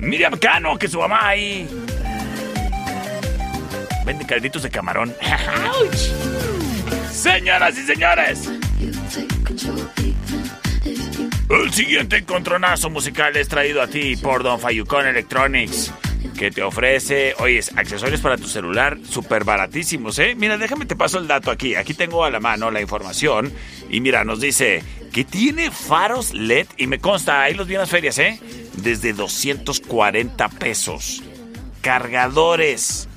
Miriam 0.00 0.36
Cano, 0.38 0.78
que 0.78 0.88
su 0.88 0.98
mamá 0.98 1.28
ahí. 1.28 1.68
Vende 4.04 4.24
calditos 4.26 4.62
de 4.62 4.70
camarón. 4.70 5.14
Señoras 7.12 7.76
y 7.76 7.82
señores. 7.84 8.50
El 11.50 11.72
siguiente 11.72 12.18
encontronazo 12.18 12.90
musical 12.90 13.34
es 13.36 13.48
traído 13.48 13.80
a 13.80 13.86
ti 13.86 14.16
por 14.16 14.42
Don 14.42 14.60
Fayucón 14.60 15.06
Electronics, 15.06 15.94
que 16.36 16.50
te 16.50 16.62
ofrece, 16.62 17.34
oye, 17.38 17.60
accesorios 17.74 18.20
para 18.20 18.36
tu 18.36 18.48
celular 18.48 18.98
súper 19.08 19.44
baratísimos, 19.44 20.18
¿eh? 20.18 20.34
Mira, 20.36 20.58
déjame 20.58 20.84
te 20.84 20.94
paso 20.94 21.18
el 21.18 21.26
dato 21.26 21.50
aquí. 21.50 21.74
Aquí 21.74 21.94
tengo 21.94 22.22
a 22.22 22.30
la 22.30 22.38
mano 22.38 22.70
la 22.70 22.82
información. 22.82 23.50
Y 23.88 24.02
mira, 24.02 24.24
nos 24.24 24.40
dice 24.40 24.82
que 25.10 25.24
tiene 25.24 25.70
faros 25.70 26.34
LED 26.34 26.66
y 26.76 26.86
me 26.86 26.98
consta, 26.98 27.42
ahí 27.42 27.54
los 27.54 27.66
vi 27.66 27.74
en 27.74 27.80
las 27.80 27.90
ferias, 27.90 28.18
¿eh? 28.18 28.38
Desde 28.74 29.14
240 29.14 30.48
pesos. 30.50 31.22
Cargadores 31.80 33.08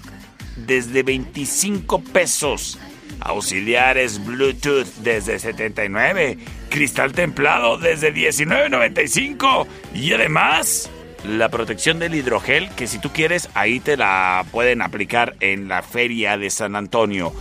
desde 0.55 1.03
25 1.03 2.01
pesos. 2.01 2.79
Auxiliares 3.19 4.23
Bluetooth 4.25 4.87
desde 5.03 5.39
79. 5.39 6.37
Cristal 6.69 7.11
templado 7.11 7.77
desde 7.77 8.13
19.95. 8.13 9.67
Y 9.93 10.13
además, 10.13 10.89
la 11.23 11.49
protección 11.49 11.99
del 11.99 12.15
hidrogel, 12.15 12.69
que 12.71 12.87
si 12.87 12.99
tú 12.99 13.11
quieres, 13.11 13.49
ahí 13.53 13.79
te 13.79 13.97
la 13.97 14.45
pueden 14.51 14.81
aplicar 14.81 15.35
en 15.39 15.67
la 15.67 15.83
feria 15.83 16.37
de 16.37 16.49
San 16.49 16.75
Antonio. 16.75 17.33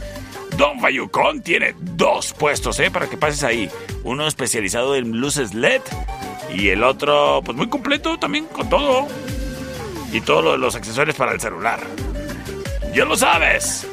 Don 0.56 0.80
Fayucón 0.80 1.40
tiene 1.40 1.74
dos 1.80 2.34
puestos, 2.34 2.78
¿eh? 2.80 2.90
Para 2.90 3.08
que 3.08 3.16
pases 3.16 3.44
ahí. 3.44 3.70
Uno 4.04 4.26
especializado 4.26 4.96
en 4.96 5.12
luces 5.18 5.54
LED 5.54 5.80
y 6.54 6.68
el 6.68 6.82
otro, 6.82 7.40
pues 7.44 7.56
muy 7.56 7.68
completo 7.68 8.18
también 8.18 8.46
con 8.46 8.68
todo. 8.68 9.06
Y 10.12 10.20
todos 10.20 10.58
los 10.58 10.74
accesorios 10.74 11.16
para 11.16 11.32
el 11.32 11.40
celular. 11.40 11.80
Ya 12.92 13.04
lo 13.04 13.16
sabes. 13.16 13.86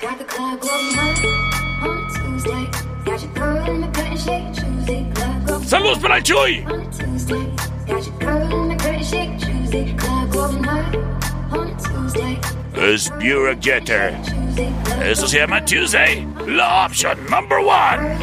Got 0.00 0.18
the 0.18 0.24
club 0.24 0.60
going 0.60 0.92
Tuesday. 12.82 12.94
Es 12.94 13.10
Buick 13.10 13.62
Jeter. 13.62 14.14
Eso 15.02 15.28
se 15.28 15.38
llama 15.38 15.64
Tuesday. 15.64 16.26
La 16.46 16.86
opción 16.86 17.18
number 17.30 17.58
one. 17.58 18.18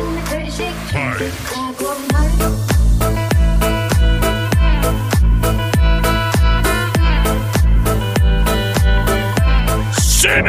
Club 1.46 1.78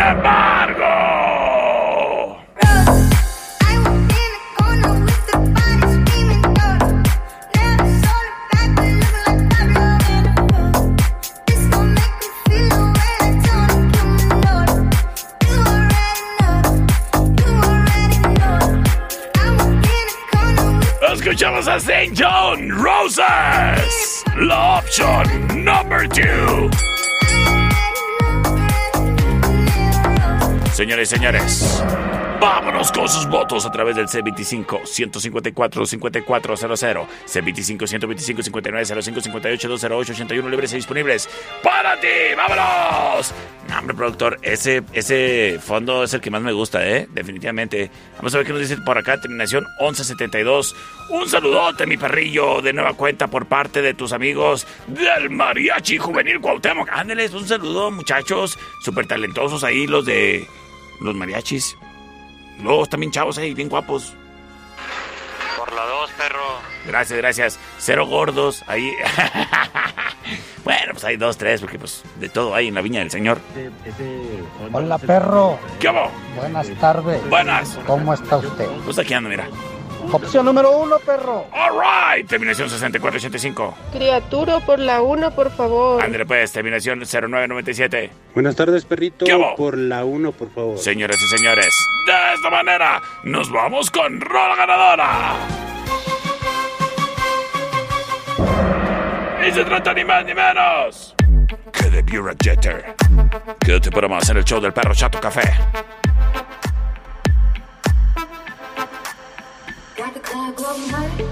going 0.03 0.50
high. 21.41 21.61
Sin 21.61 21.65
embargo. 21.65 21.65
Escuchamos 21.65 21.69
a 21.69 21.77
St. 21.77 22.13
John 22.15 22.69
Roses. 22.71 24.25
La 24.37 24.79
opción 24.79 25.65
number 25.65 26.09
two. 26.09 26.71
Señores 30.73 31.13
y 31.13 31.17
señores, 31.17 31.85
vámonos 32.41 32.91
con 32.91 33.09
sus 33.09 33.27
votos 33.27 33.67
a 33.67 33.71
través 33.71 33.97
del 33.97 34.07
C25 34.07 34.87
154 34.87 35.87
5400, 35.87 36.59
C25 37.27 37.87
125 37.87 38.43
59 38.43 39.03
05 39.03 39.21
58 39.21 39.69
208 39.69 40.13
81 40.13 40.49
libres 40.49 40.73
y 40.73 40.77
disponibles 40.77 41.29
para 41.63 42.01
ti. 42.01 42.09
¡Vámonos! 42.37 43.35
No, 43.69 43.79
hombre, 43.79 43.95
productor, 43.95 44.39
ese, 44.43 44.83
ese 44.93 45.59
fondo 45.63 46.05
es 46.05 46.15
el 46.15 46.21
que 46.21 46.31
más 46.31 46.41
me 46.41 46.53
gusta, 46.53 46.87
¿eh? 46.89 47.07
Definitivamente. 47.13 47.91
Vamos 48.17 48.35
a 48.35 48.39
ver 48.39 48.47
qué 48.47 48.53
nos 48.53 48.63
dice 48.63 48.79
por 48.79 48.97
acá, 48.97 49.21
terminación 49.21 49.65
1172. 49.79 50.75
Un 51.11 51.29
saludote, 51.29 51.87
mi 51.87 51.97
perrillo, 51.97 52.63
de 52.63 52.73
nueva 52.73 52.95
cuenta 52.95 53.29
por 53.29 53.47
parte 53.47 53.83
de 53.83 53.95
tus 53.95 54.13
amigos 54.13 54.67
del 54.87 55.31
Mariachi 55.31 55.99
Juvenil 55.99 56.41
Cuauhtémoc. 56.41 56.89
Ándeles, 56.91 57.35
un 57.35 57.47
saludo, 57.47 57.91
muchachos, 57.91 58.59
súper 58.83 59.07
talentosos 59.07 59.63
ahí, 59.63 59.87
los 59.87 60.07
de 60.07 60.47
los 61.01 61.15
mariachis. 61.15 61.77
Luego 62.63 62.87
también 62.87 63.13
chavos 63.13 63.39
ahí, 63.39 63.55
bien 63.55 63.69
guapos. 63.69 64.15
Por 65.59 65.73
la 65.73 65.85
dos, 65.85 66.11
perro. 66.13 66.59
Gracias, 66.87 67.19
gracias. 67.19 67.59
Cero 67.79 68.07
gordos, 68.07 68.65
ahí. 68.67 68.93
bueno, 70.65 70.93
pues 70.93 71.05
hay 71.05 71.17
dos, 71.17 71.37
tres, 71.37 71.61
porque 71.61 71.79
pues 71.79 72.03
de 72.17 72.29
todo 72.29 72.55
hay 72.55 72.69
en 72.69 72.75
la 72.75 72.81
viña 72.81 73.01
del 73.01 73.11
señor. 73.11 73.39
Hola, 74.73 74.99
perro. 74.99 75.59
¿Qué 75.79 75.89
hago? 75.89 76.11
Buenas 76.37 76.69
tardes. 76.81 77.29
Buenas. 77.29 77.79
¿Cómo 77.87 78.15
está 78.15 78.39
usted? 78.39 78.69
Pues 78.85 78.99
aquí 78.99 79.15
ando, 79.15 79.29
mira. 79.29 79.49
Opción 80.13 80.45
número 80.45 80.77
uno, 80.77 80.99
perro. 80.99 81.47
All 81.53 82.17
right, 82.17 82.29
terminación 82.29 82.69
6485. 82.69 83.75
Criatura 83.93 84.59
por 84.61 84.79
la 84.79 85.03
1, 85.03 85.31
por 85.33 85.51
favor. 85.51 86.03
Ándale 86.03 86.27
pues, 86.27 86.53
terminación 86.53 87.01
0997. 87.01 88.11
Buenas 88.35 88.57
tardes, 88.57 88.85
perrito. 88.85 89.25
¿Qué 89.25 89.33
hago? 89.33 89.55
Por 89.57 89.79
la 89.79 90.05
1, 90.05 90.33
por 90.33 90.51
favor. 90.51 90.79
Señoras 90.79 91.17
y 91.23 91.37
señores, 91.37 91.73
de 92.07 92.35
esta 92.35 92.51
manera 92.51 93.01
nos 93.25 93.51
vamos 93.51 93.91
con 93.91 94.21
Rola 94.21 94.57
Ganadora. 94.57 95.35
Y 99.47 99.53
se 99.53 99.65
trata 99.65 99.95
ni 99.95 100.05
más 100.05 100.25
ni 100.25 100.35
menos 100.35 101.15
que 101.73 101.91
de 101.91 102.03
Bureau 102.03 102.37
Jeter. 102.43 102.95
Quédate 103.61 103.91
para 103.91 104.09
más 104.09 104.29
en 104.29 104.37
el 104.37 104.45
show 104.45 104.61
del 104.61 104.73
perro 104.73 104.95
Chato 104.95 105.21
Café. 105.21 105.53
Club 110.31 110.55
going 110.55 110.89
hard 110.91 111.23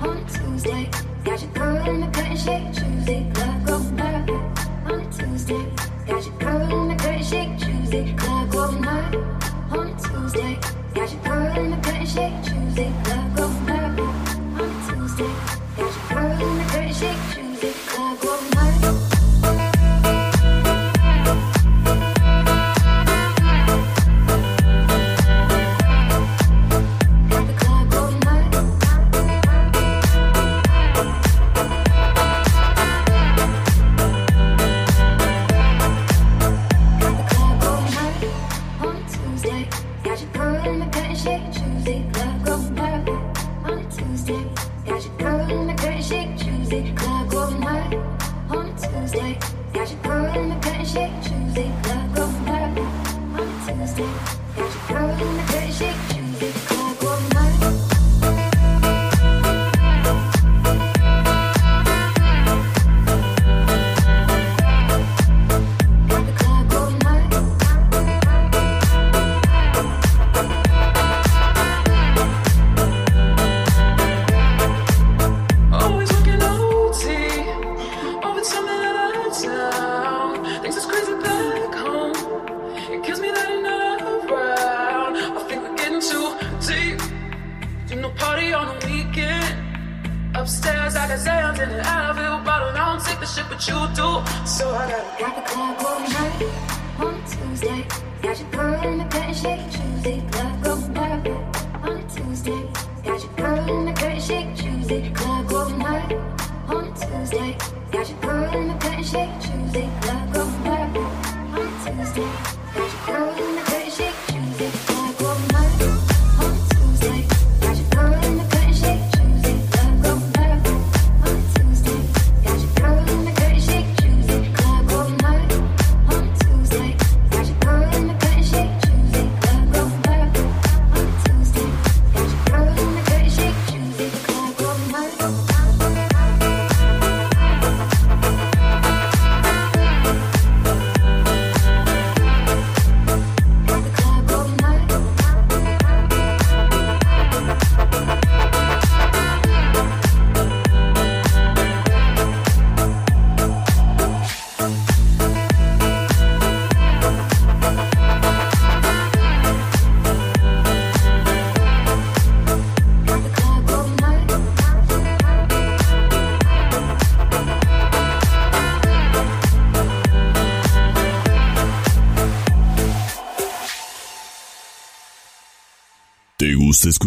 on 0.00 0.16
a 0.16 0.30
Tuesday. 0.30 0.88
Got 1.24 1.42
your 1.42 1.50
girl 1.50 1.88
in 1.88 2.00
the 2.02 2.06
cutting 2.06 2.36
shake 2.36 2.72
Tuesday. 2.72 3.26
Club 3.34 3.66
going 3.66 3.98
hard 3.98 4.30
on 4.86 5.00
a 5.00 5.12
Tuesday. 5.12 5.66
Got 6.06 6.24
your 6.24 6.38
girl 6.38 6.72
in 6.72 6.88
the 6.88 6.94
cutting 6.94 7.24
shake 7.24 7.58
Tuesday. 7.58 8.14
Club 8.16 8.50
going 8.52 8.82
hard 8.84 9.14
on 9.72 9.88
a 9.88 10.00
Tuesday. 10.00 10.58
Got 10.94 11.12
your 11.12 11.22
girl 11.22 11.58
in 11.58 11.70
the 11.72 11.76
cutting 11.78 12.06
shake 12.06 12.44
Tuesday. 12.44 12.92
Club 13.02 13.36
going 13.36 13.66
hard 13.66 14.00
on 14.00 14.70
a 14.70 14.86
Tuesday. 14.86 15.32
Got 15.76 15.92
your 15.96 16.06
girl 16.10 16.48
in 16.48 16.58
the 16.58 16.64
cutting 16.72 16.94
shake 17.00 17.22
Tuesday. 17.34 17.72
Club 17.88 18.20
going 18.20 18.52
hard. 18.52 18.83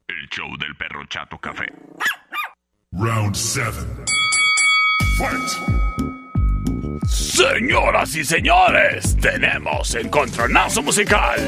El 0.08 0.28
show 0.30 0.48
del 0.58 0.74
perro 0.78 1.04
Chato 1.10 1.38
Café. 1.38 1.66
Round 2.92 3.34
7. 3.34 3.72
Fight. 5.18 5.50
Señoras 7.06 8.16
y 8.16 8.24
señores, 8.24 9.14
tenemos 9.20 9.94
encontronazo 9.94 10.82
musical. 10.82 11.38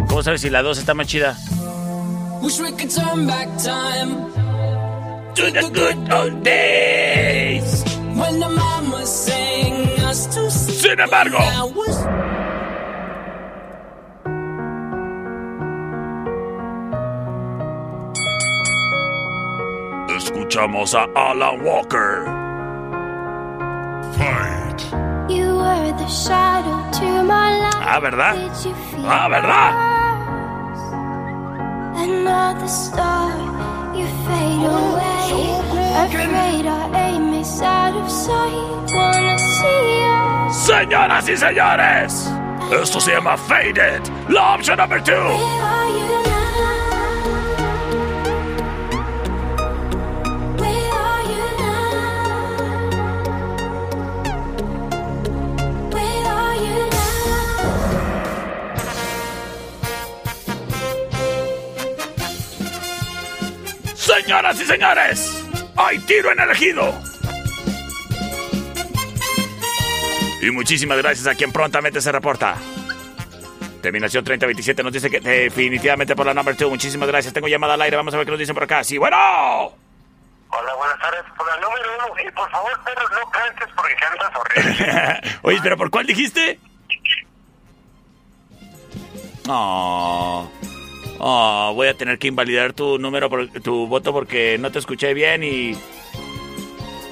¿Cómo 0.09 0.21
sabes 0.21 0.41
si 0.41 0.49
la 0.49 0.61
2 0.61 0.79
está 0.79 0.93
más 0.93 1.07
chida? 1.07 1.37
Wish 2.47 2.61
we 2.61 2.71
could 2.71 2.89
turn 2.89 3.27
back 3.27 3.49
time 3.61 4.31
To 5.35 5.51
the 5.51 5.69
good 5.73 5.99
old 6.13 6.43
days. 6.43 7.83
when 8.15 8.39
the 8.39 8.47
mama 8.47 9.05
sang 9.05 9.99
us 10.07 10.27
to 10.27 10.49
sleep. 10.49 10.77
Sin 10.79 10.99
embargo, 11.01 11.39
escuchamos 20.15 20.93
a 20.95 21.07
Alan 21.15 21.63
Walker. 21.63 22.25
Fight. 24.17 24.81
You 25.29 25.57
were 25.57 25.91
the 25.97 26.07
shadow 26.07 26.79
to 26.99 27.23
my 27.23 27.59
light. 27.59 27.75
Ah, 27.75 27.99
¿verdad? 27.99 28.35
Ah, 29.05 29.27
¿verdad? 29.29 29.96
Another 31.97 32.67
star, 32.67 33.31
you 33.95 34.05
fade 34.25 34.65
away. 34.65 35.07
Afraid 36.05 36.65
our 36.67 36.95
aim 36.95 37.33
is 37.33 37.61
out 37.61 37.95
of 37.95 38.09
sight. 38.09 38.93
Wanna 38.93 39.37
see 39.39 40.01
you. 40.03 40.53
Señoras 40.53 41.27
y 41.27 41.35
señores, 41.37 42.31
esto 42.71 42.99
se 42.99 43.13
llama 43.13 43.35
Faded. 43.35 44.01
La 44.29 44.55
opción 44.55 44.77
number 44.77 45.01
two. 45.03 46.26
Señoras 64.07 64.61
y 64.61 64.65
señores, 64.65 65.45
hay 65.75 65.99
tiro 65.99 66.31
en 66.31 66.39
el 66.39 66.51
ejido. 66.51 66.93
Y 70.41 70.49
muchísimas 70.51 70.97
gracias 70.99 71.27
a 71.27 71.35
quien 71.35 71.51
prontamente 71.51 71.99
se 71.99 72.09
reporta. 72.09 72.55
Terminación 73.81 74.23
3027 74.23 74.81
nos 74.81 74.93
dice 74.93 75.09
que 75.09 75.19
definitivamente 75.19 76.15
por 76.15 76.25
la 76.25 76.33
number 76.33 76.55
2. 76.55 76.69
Muchísimas 76.69 77.09
gracias. 77.09 77.33
Tengo 77.33 77.49
llamada 77.49 77.73
al 77.73 77.81
aire. 77.81 77.97
Vamos 77.97 78.13
a 78.13 78.17
ver 78.17 78.25
qué 78.25 78.31
nos 78.31 78.39
dicen 78.39 78.53
por 78.55 78.63
acá. 78.63 78.81
Sí, 78.81 78.97
bueno. 78.97 79.17
Hola, 79.17 80.75
buenas 80.77 80.99
tardes. 80.99 81.23
Por 81.35 81.45
la 81.45 81.57
número 81.57 81.89
uno, 81.97 82.29
y 82.29 82.31
por 82.31 82.49
favor, 82.49 82.71
perro, 82.85 83.09
no 83.09 83.29
cantes 83.29 83.67
porque 83.75 83.95
cantas 83.95 84.31
horrible. 84.37 85.37
Oye, 85.41 85.59
pero 85.61 85.75
¿por 85.75 85.89
cuál 85.89 86.05
dijiste? 86.05 86.59
Oh, 89.49 90.51
oh, 91.19 91.71
voy 91.75 91.87
a 91.87 91.93
tener 91.93 92.19
que 92.19 92.27
invalidar 92.27 92.73
tu 92.73 92.97
número, 92.97 93.29
por, 93.29 93.47
tu 93.61 93.87
voto 93.87 94.11
porque 94.13 94.57
no 94.59 94.71
te 94.71 94.79
escuché 94.79 95.13
bien 95.13 95.43
y 95.43 95.75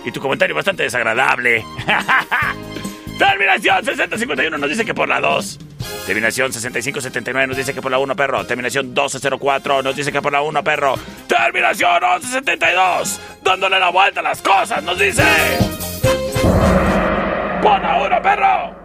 y 0.06 0.12
tu 0.12 0.22
comentario 0.22 0.56
bastante 0.56 0.84
desagradable. 0.84 1.66
Terminación 3.18 3.84
6051 3.84 4.58
nos 4.58 4.70
dice 4.70 4.86
que 4.86 4.94
por 4.94 5.10
la 5.10 5.20
2. 5.20 5.60
Terminación 6.06 6.54
6579 6.54 7.48
nos 7.48 7.58
dice 7.58 7.74
que 7.74 7.82
por 7.82 7.92
la 7.92 7.98
1, 7.98 8.16
perro. 8.16 8.46
Terminación 8.46 8.88
1204 8.88 9.82
nos 9.82 9.96
dice 9.96 10.12
que 10.12 10.22
por 10.22 10.32
la 10.32 10.42
1, 10.42 10.64
perro. 10.64 10.96
Terminación 11.28 12.04
1172. 12.22 13.20
Dándole 13.44 13.80
la 13.80 13.90
vuelta 13.90 14.20
a 14.20 14.24
las 14.24 14.42
cosas, 14.42 14.84
nos 14.84 15.00
dice. 15.00 15.24
Por 17.62 17.82
la 17.82 18.04
1, 18.06 18.22
perro. 18.22 18.85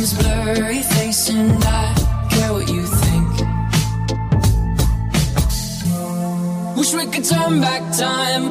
Name's 0.00 0.14
Blurry 0.14 0.82
Face 0.82 1.28
and 1.28 1.62
I 1.62 1.94
care 2.30 2.54
what 2.54 2.66
you 2.70 2.86
think. 2.86 3.32
Wish 6.74 6.94
we 6.94 7.04
could 7.12 7.26
turn 7.26 7.60
back 7.60 7.82
time 7.98 8.44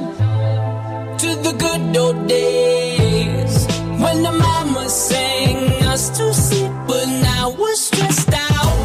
to 1.17 1.29
the 1.45 1.53
good 1.57 1.97
old 1.97 2.27
days 2.27 3.65
when 3.97 4.21
the 4.21 4.31
mama 4.31 4.87
sang 4.89 5.83
us 5.85 6.15
to 6.19 6.31
sleep, 6.35 6.71
but 6.85 7.07
now 7.07 7.49
we're 7.49 7.73
stressed 7.73 8.31
out. 8.31 8.75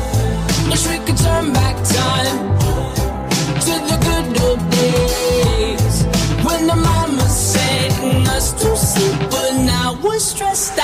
Wish 0.70 0.86
we 0.88 0.96
could 1.04 1.18
turn 1.18 1.52
back 1.52 1.76
time 2.00 2.38
to 3.66 3.74
the 3.90 3.98
good 4.08 4.40
old 4.40 4.70
days 4.70 5.96
when 6.46 6.66
the 6.66 6.76
mama 6.76 7.28
sang 7.28 8.26
us 8.28 8.54
to 8.54 8.74
sleep, 8.74 9.18
but 9.30 9.52
now 9.66 9.98
we're 10.02 10.18
stressed 10.18 10.78
out. 10.78 10.83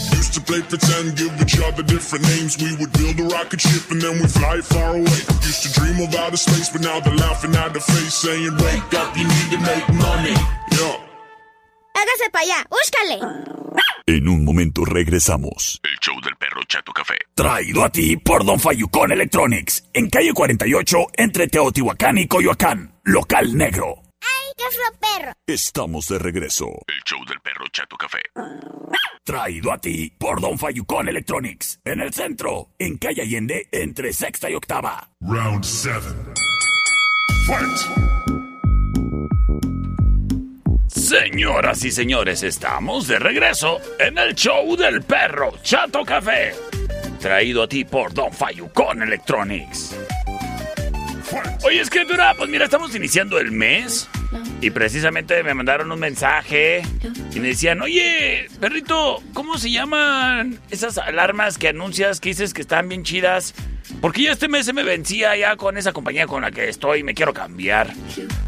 Used 0.31 0.47
to 0.47 0.53
play 0.53 0.61
pretend, 0.61 1.17
give 1.17 1.41
each 1.41 1.59
other 1.59 1.83
different 1.83 2.23
names. 2.23 2.55
We 2.55 2.71
would 2.79 2.93
build 2.93 3.19
a 3.19 3.35
rocket 3.35 3.59
ship 3.59 3.91
and 3.91 4.01
then 4.01 4.13
we 4.13 4.27
fly 4.27 4.61
far 4.61 4.95
away. 4.95 5.19
Used 5.43 5.63
to 5.63 5.69
dream 5.75 5.99
of 5.99 6.15
outer 6.15 6.37
space, 6.37 6.69
but 6.69 6.79
now 6.79 7.01
they're 7.01 7.19
laughing 7.19 7.53
at 7.53 7.73
the 7.73 7.81
face, 7.81 8.13
saying, 8.13 8.55
Wake 8.63 8.93
up, 8.95 9.11
you 9.17 9.27
need 9.27 9.49
to 9.51 9.59
make 9.59 9.85
money. 9.91 10.31
Yeah. 10.71 10.95
Hágase 11.93 12.31
para 12.31 12.45
allá, 12.45 12.65
búscale. 12.71 13.19
En 14.07 14.29
un 14.29 14.45
momento 14.45 14.85
regresamos. 14.85 15.81
El 15.83 15.99
show 15.99 16.15
del 16.21 16.37
perro 16.37 16.63
Chato 16.65 16.93
Café. 16.93 17.17
Traído 17.35 17.83
a 17.83 17.89
ti 17.89 18.15
por 18.15 18.45
Don 18.45 18.57
Fayucón 18.57 19.11
Electronics, 19.11 19.83
en 19.93 20.09
calle 20.09 20.31
48, 20.31 21.07
entre 21.17 21.47
Teotihuacán 21.47 22.17
y 22.19 22.27
Coyoacán, 22.29 22.93
local 23.03 23.57
negro. 23.57 24.10
¡Ay, 24.21 24.53
qué 24.57 24.63
fue 24.71 24.99
perro! 24.99 25.33
Estamos 25.47 26.07
de 26.07 26.19
regreso. 26.19 26.67
El 26.87 27.01
show 27.05 27.19
del 27.25 27.39
perro 27.41 27.65
Chato 27.71 27.97
Café. 27.97 28.19
Traído 29.23 29.71
a 29.71 29.77
ti 29.77 30.11
por 30.17 30.41
Don 30.41 30.57
Fayucón 30.57 31.07
Electronics, 31.09 31.79
en 31.85 32.01
el 32.01 32.13
centro, 32.13 32.69
en 32.79 32.97
calle 32.97 33.21
Allende, 33.21 33.67
entre 33.71 34.13
sexta 34.13 34.49
y 34.49 34.55
octava. 34.55 35.09
Round 35.21 35.63
7. 35.63 35.99
Fight! 37.47 38.11
Señoras 40.87 41.83
y 41.83 41.91
señores, 41.91 42.43
estamos 42.43 43.07
de 43.07 43.19
regreso 43.19 43.79
en 43.99 44.17
el 44.17 44.33
show 44.33 44.75
del 44.75 45.01
perro 45.03 45.51
Chato 45.61 46.03
Café. 46.03 46.53
Traído 47.19 47.63
a 47.63 47.67
ti 47.67 47.85
por 47.85 48.13
Don 48.13 48.31
Fayucón 48.31 49.01
Electronics. 49.01 49.95
Oye, 51.63 51.81
escritura, 51.81 52.33
pues 52.35 52.49
mira, 52.49 52.65
estamos 52.65 52.95
iniciando 52.95 53.39
el 53.39 53.51
mes. 53.51 54.07
Y 54.61 54.69
precisamente 54.69 55.43
me 55.43 55.53
mandaron 55.53 55.91
un 55.91 55.99
mensaje 55.99 56.83
y 57.33 57.39
me 57.39 57.49
decían, 57.49 57.81
oye, 57.81 58.47
perrito, 58.59 59.21
¿cómo 59.33 59.57
se 59.57 59.71
llaman 59.71 60.59
esas 60.69 60.97
alarmas 60.97 61.57
que 61.57 61.69
anuncias 61.69 62.19
que 62.19 62.29
dices 62.29 62.53
que 62.53 62.61
están 62.61 62.87
bien 62.87 63.03
chidas? 63.03 63.53
Porque 63.99 64.23
ya 64.23 64.31
este 64.31 64.47
mes 64.47 64.65
se 64.65 64.73
me 64.73 64.83
vencía 64.83 65.35
ya 65.35 65.57
con 65.57 65.77
esa 65.77 65.91
compañía 65.91 66.27
con 66.27 66.43
la 66.43 66.51
que 66.51 66.69
estoy 66.69 66.99
y 66.99 67.03
me 67.03 67.13
quiero 67.13 67.33
cambiar. 67.33 67.93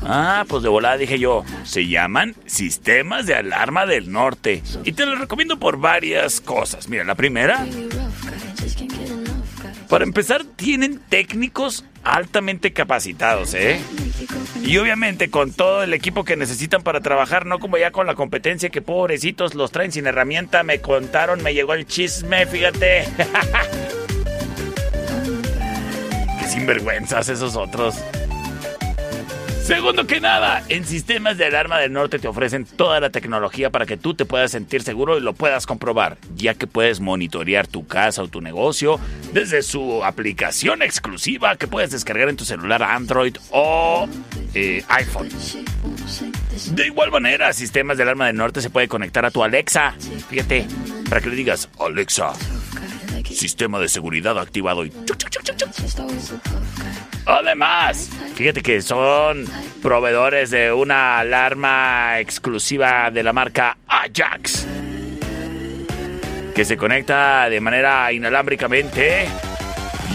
Ah, 0.04 0.46
pues 0.48 0.64
de 0.64 0.70
volada 0.70 0.98
dije 0.98 1.20
yo, 1.20 1.44
se 1.64 1.88
llaman 1.88 2.36
Sistemas 2.46 3.26
de 3.26 3.36
Alarma 3.36 3.86
del 3.86 4.12
Norte. 4.12 4.64
Y 4.84 4.94
te 4.94 5.06
los 5.06 5.20
recomiendo 5.20 5.60
por 5.60 5.78
varias 5.78 6.40
cosas. 6.40 6.88
Mira, 6.88 7.04
la 7.04 7.16
primera, 7.16 7.66
para 9.94 10.06
empezar, 10.06 10.44
tienen 10.56 10.98
técnicos 10.98 11.86
altamente 12.04 12.74
capacitados, 12.74 13.54
¿eh? 13.54 13.80
Y 14.64 14.78
obviamente 14.78 15.30
con 15.30 15.54
todo 15.54 15.84
el 15.84 15.94
equipo 15.94 16.24
que 16.24 16.36
necesitan 16.36 16.82
para 16.82 17.02
trabajar, 17.02 17.46
no 17.46 17.60
como 17.60 17.78
ya 17.78 17.91
con 17.91 18.08
la 18.08 18.16
competencia 18.16 18.72
que 18.72 18.82
pobrecitos 18.82 19.54
los 19.54 19.70
traen 19.70 19.91
sin 19.91 20.08
herramienta. 20.08 20.64
Me 20.64 20.82
contaron, 20.82 21.44
me 21.44 21.54
llegó 21.54 21.76
el 21.76 21.86
chisme, 21.86 22.48
fíjate. 22.48 23.04
Qué 26.39 26.48
sinvergüenzas 26.48 27.30
esos 27.30 27.56
otros. 27.56 27.94
Segundo 29.64 30.05
que 30.05 30.20
nada, 30.20 30.61
en 30.68 30.86
Sistemas 30.86 31.38
de 31.38 31.45
Alarma 31.45 31.80
del 31.80 31.93
Norte 31.93 32.20
te 32.20 32.28
ofrecen 32.28 32.66
toda 32.66 32.99
la 32.99 33.11
tecnología 33.11 33.70
para 33.70 33.86
que 33.86 33.95
tú 33.95 34.14
te 34.14 34.26
puedas 34.26 34.51
sentir 34.51 34.84
seguro 34.84 35.18
y 35.18 35.22
lo 35.22 35.32
puedas 35.32 35.66
comprobar, 35.66 36.18
ya 36.36 36.53
que 36.53 36.68
puedes 36.68 36.99
monitorear 36.99 37.66
tu 37.66 37.88
casa 37.88 38.24
o 38.24 38.28
tu 38.28 38.41
negocio 38.41 38.99
desde 39.32 39.64
su 39.64 40.03
aplicación 40.03 40.82
exclusiva 40.82 41.55
que 41.55 41.68
puedes 41.68 41.91
descargar 41.91 42.28
en 42.28 42.36
tu 42.36 42.43
celular 42.43 42.84
Android 42.84 43.38
o 43.51 44.05
eh, 44.53 44.84
iPhone. 44.89 45.30
De 46.72 46.86
igual 46.86 47.11
manera, 47.11 47.53
Sistemas 47.53 47.95
de 47.95 48.03
Alarma 48.03 48.28
del 48.28 48.36
Norte 48.36 48.61
se 48.61 48.70
puede 48.70 48.89
conectar 48.89 49.26
a 49.26 49.32
tu 49.32 49.45
Alexa. 49.45 49.93
Fíjate, 50.30 50.68
para 51.09 51.22
que 51.22 51.30
le 51.30 51.38
digas, 51.38 51.70
Alexa, 51.80 52.34
sistema 53.24 53.80
de 53.80 53.88
seguridad 53.88 54.38
activado 54.38 54.86
y... 54.86 54.91
Además, 57.26 58.09
fíjate 58.36 58.61
que 58.61 58.82
son 58.82 59.45
proveedores 59.82 60.49
de 60.49 60.74
una 60.74 61.19
alarma 61.19 62.19
exclusiva 62.19 63.11
de 63.11 63.24
la 63.24 63.34
marca 63.34 63.78
Ajax. 63.88 64.67
Que 66.53 66.65
se 66.65 66.78
conecta 66.78 67.49
de 67.49 67.59
manera 67.61 68.11
inalámbricamente. 68.11 69.28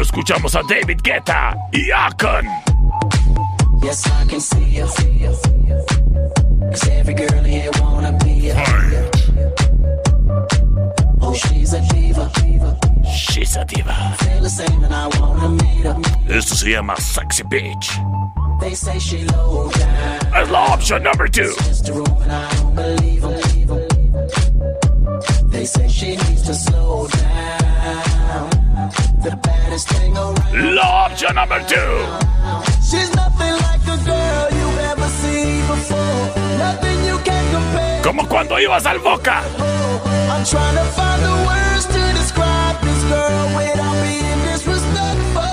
Escuchamos 0.00 0.54
a 0.54 0.62
David 0.66 1.02
Guetta 1.02 1.54
y 1.72 1.90
Akon. 1.90 2.46
Yes, 3.82 4.06
I 4.06 4.24
can 4.26 4.40
see 4.40 4.64
you. 4.64 5.59
Cause 6.70 6.88
every 6.88 7.14
girl 7.14 7.42
here 7.42 7.70
wanna 7.80 8.12
be 8.24 8.50
a 8.50 8.54
you. 8.90 9.10
Oh, 11.20 11.34
she's 11.34 11.72
a 11.72 11.80
diva. 11.92 12.30
She's 13.04 13.56
a 13.56 13.64
diva. 13.64 13.94
Feel 14.18 14.42
the 14.42 14.50
same 14.50 14.84
and 14.84 14.94
I 14.94 15.08
wanna 15.18 15.48
meet 15.48 15.84
her. 15.84 15.96
Esto 16.28 16.54
se 16.54 16.70
llama 16.70 16.94
Sexy 17.00 17.42
Bitch. 17.44 17.88
They 18.60 18.74
say 18.74 18.98
she 18.98 19.24
low 19.24 19.70
down. 19.70 20.34
Es 20.34 20.48
la 20.50 20.74
opción 20.74 21.02
number 21.02 21.28
two. 21.28 21.52
Just 21.64 21.88
a 21.88 21.92
room 21.92 22.22
and 22.22 22.32
I 22.32 22.54
don't 22.54 22.74
believe 22.74 23.24
'em. 23.24 23.40
They 25.50 25.66
say 25.66 25.88
she 25.88 26.16
needs 26.16 26.42
to 26.42 26.54
slow 26.54 27.08
down. 27.08 28.50
The 29.24 29.36
baddest 29.42 29.88
thing 29.88 30.16
around. 30.16 30.74
La 30.74 31.06
opción 31.06 31.34
number 31.34 31.60
two. 31.66 32.06
She's 32.88 33.12
nothing 33.14 33.54
like 33.66 33.82
a 33.86 33.98
girl 34.04 34.48
you've 34.58 34.78
ever 34.92 35.08
seen 35.20 35.66
before. 35.66 36.39
Como 38.02 38.26
cuando 38.28 38.58
ibas 38.58 38.84
al 38.86 38.98
Boca. 38.98 39.42
I'm 40.28 40.42
trying 40.44 40.74
to 40.74 40.82
find 40.92 41.22
the 41.22 41.30
words 41.46 41.86
to 41.86 42.12
describe 42.18 42.80
this 42.80 43.04
girl 43.04 43.46
without 43.54 43.94
being 44.02 44.42
disrespectful. 44.52 45.44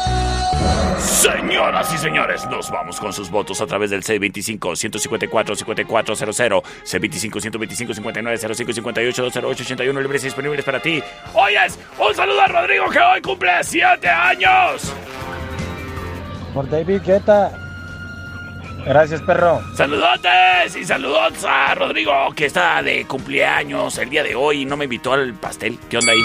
Señoras 0.98 1.94
y 1.94 1.98
señores, 1.98 2.48
nos 2.48 2.72
vamos 2.72 2.98
con 3.00 3.12
sus 3.12 3.30
votos 3.30 3.60
a 3.62 3.68
través 3.68 3.90
del 3.90 4.02
C25-154-5400, 4.04 6.64
C25-125-5905 6.86 8.70
y 8.70 8.74
58-208-81 8.82 10.02
libres 10.02 10.24
y 10.24 10.28
disponibles 10.28 10.64
para 10.64 10.80
ti. 10.80 11.04
Oyes, 11.34 11.78
un 12.00 12.16
saludo 12.16 12.40
a 12.42 12.48
Rodrigo 12.48 12.90
que 12.90 13.00
hoy 13.00 13.22
cumple 13.22 13.52
7 13.62 14.08
años. 14.08 14.94
Por 16.54 16.70
David 16.70 17.02
Guetta. 17.06 17.67
Gracias, 18.88 19.22
perro. 19.22 19.62
Saludotes 19.76 20.78
y 20.78 20.86
saludos 20.86 21.44
a 21.44 21.76
Rodrigo 21.76 22.14
que 22.34 22.46
está 22.46 22.82
de 22.82 23.06
cumpleaños 23.06 23.98
el 23.98 24.10
día 24.10 24.24
de 24.24 24.34
hoy 24.34 24.62
y 24.62 24.66
no 24.66 24.78
me 24.78 24.86
invitó 24.86 25.12
al 25.12 25.34
pastel. 25.34 25.78
¿Qué 25.90 25.98
onda 25.98 26.14
ahí? 26.14 26.24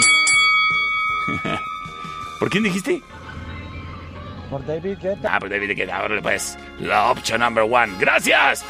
¿Por 2.39 2.49
quién 2.49 2.63
dijiste? 2.63 3.01
Por 4.49 4.65
David 4.65 4.97
Guetta. 5.01 5.35
Ah, 5.35 5.39
pues 5.39 5.51
David 5.51 5.75
Guetta, 5.75 6.03
órale 6.03 6.21
pues. 6.21 6.57
La 6.79 7.11
opción 7.11 7.41
number 7.41 7.65
one. 7.69 7.95
¡Gracias! 7.99 8.63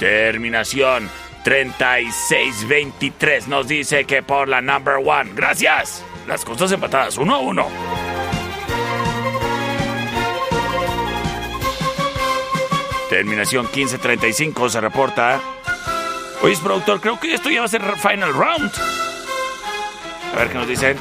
Terminación 0.00 1.08
3623 1.44 3.46
nos 3.46 3.68
dice 3.68 4.06
que 4.06 4.24
por 4.24 4.48
la 4.48 4.60
number 4.60 4.96
one. 4.96 5.30
¡Gracias! 5.34 6.04
Las 6.26 6.44
cosas 6.44 6.72
empatadas, 6.72 7.16
uno 7.16 7.36
a 7.36 7.38
uno. 7.38 7.68
Terminación 13.16 13.64
1535 13.64 14.68
se 14.68 14.78
reporta. 14.78 15.40
Oye, 16.42 16.54
productor, 16.62 17.00
creo 17.00 17.18
que 17.18 17.32
esto 17.32 17.48
ya 17.48 17.60
va 17.60 17.64
a 17.64 17.68
ser 17.68 17.80
final 17.96 18.34
round. 18.34 18.70
A 20.34 20.38
ver 20.38 20.48
qué 20.48 20.54
nos 20.54 20.68
dicen. 20.68 20.98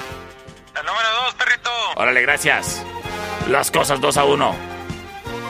El 0.79 0.85
número 0.85 1.09
dos, 1.25 1.33
perrito. 1.33 1.69
Órale, 1.97 2.21
gracias. 2.21 2.85
Las 3.49 3.69
cosas 3.69 3.99
2 3.99 4.15
a 4.15 4.23
1. 4.23 4.55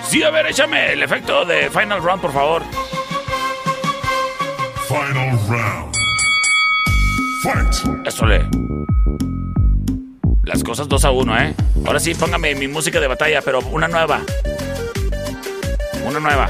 Sí, 0.07 0.23
a 0.23 0.31
ver, 0.31 0.47
échame 0.47 0.93
el 0.93 1.03
efecto 1.03 1.45
de 1.45 1.69
Final 1.69 2.01
Round, 2.01 2.21
por 2.23 2.33
favor. 2.33 2.63
Final 4.87 5.39
round. 5.47 5.95
Fight. 7.43 8.07
Eso 8.07 8.25
le. 8.25 8.49
Las 10.41 10.63
cosas 10.63 10.87
2 10.87 11.05
a 11.05 11.11
1, 11.11 11.41
¿eh? 11.41 11.53
Ahora 11.85 11.99
sí, 11.99 12.15
póngame 12.15 12.55
mi 12.55 12.67
música 12.67 12.99
de 12.99 13.07
batalla, 13.07 13.43
pero 13.43 13.59
una 13.59 13.87
nueva. 13.87 14.21
Una 16.05 16.19
nueva. 16.19 16.49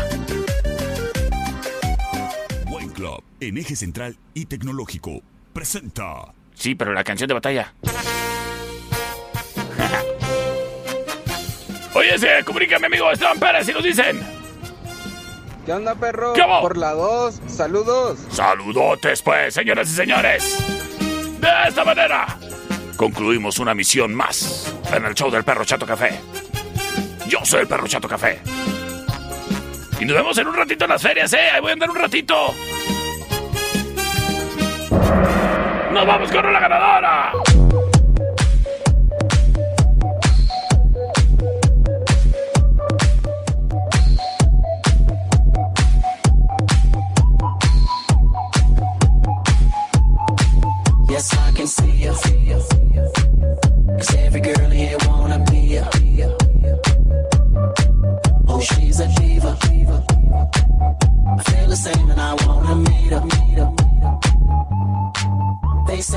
Wine 2.68 2.92
Club, 2.92 3.24
en 3.40 3.58
eje 3.58 3.78
central 3.78 4.18
y 4.34 4.48
tecnológico, 4.48 5.22
presenta. 5.54 6.34
Sí, 6.54 6.76
pero 6.76 6.92
la 6.92 7.06
canción 7.06 7.30
de 7.30 7.36
batalla. 7.36 7.74
Oye, 11.94 12.20
se 12.20 12.44
comunica 12.44 12.78
mi 12.80 12.88
amigo 12.88 13.10
Esteban 13.10 13.40
Pérez 13.40 13.70
y 13.70 13.72
nos 13.72 13.84
dicen. 13.84 14.20
¿Qué 15.66 15.72
onda, 15.72 15.96
perro? 15.96 16.34
¿Qué? 16.34 16.44
Por 16.44 16.76
la 16.76 16.92
2, 16.92 17.40
saludos. 17.48 18.20
Saludotes, 18.30 19.22
pues, 19.22 19.54
señoras 19.54 19.90
y 19.90 19.96
señores. 19.96 20.58
De 21.40 21.48
esta 21.70 21.86
manera, 21.86 22.38
concluimos 22.98 23.58
una 23.60 23.74
misión 23.74 24.14
más 24.14 24.76
en 24.94 25.06
el 25.06 25.16
show 25.16 25.32
del 25.32 25.46
Perro 25.46 25.64
Chato 25.64 25.86
Café. 25.86 26.20
Yo 27.30 27.40
soy 27.46 27.62
el 27.62 27.68
Perro 27.68 27.88
Chato 27.88 28.10
Café. 28.10 28.42
Y 30.00 30.06
nos 30.06 30.16
vemos 30.16 30.38
en 30.38 30.48
un 30.48 30.56
ratito 30.56 30.86
en 30.86 30.90
las 30.92 31.02
ferias, 31.02 31.32
¿eh? 31.34 31.50
Ahí 31.54 31.62
voy 31.62 31.70
a 31.70 31.74
andar 31.74 31.90
un 31.90 31.96
ratito. 31.96 32.54
¡Nos 35.92 36.06
vamos 36.06 36.32
con 36.32 36.54
la 36.54 36.60
ganadora! 36.60 37.32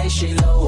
She 0.09 0.32
low 0.35 0.67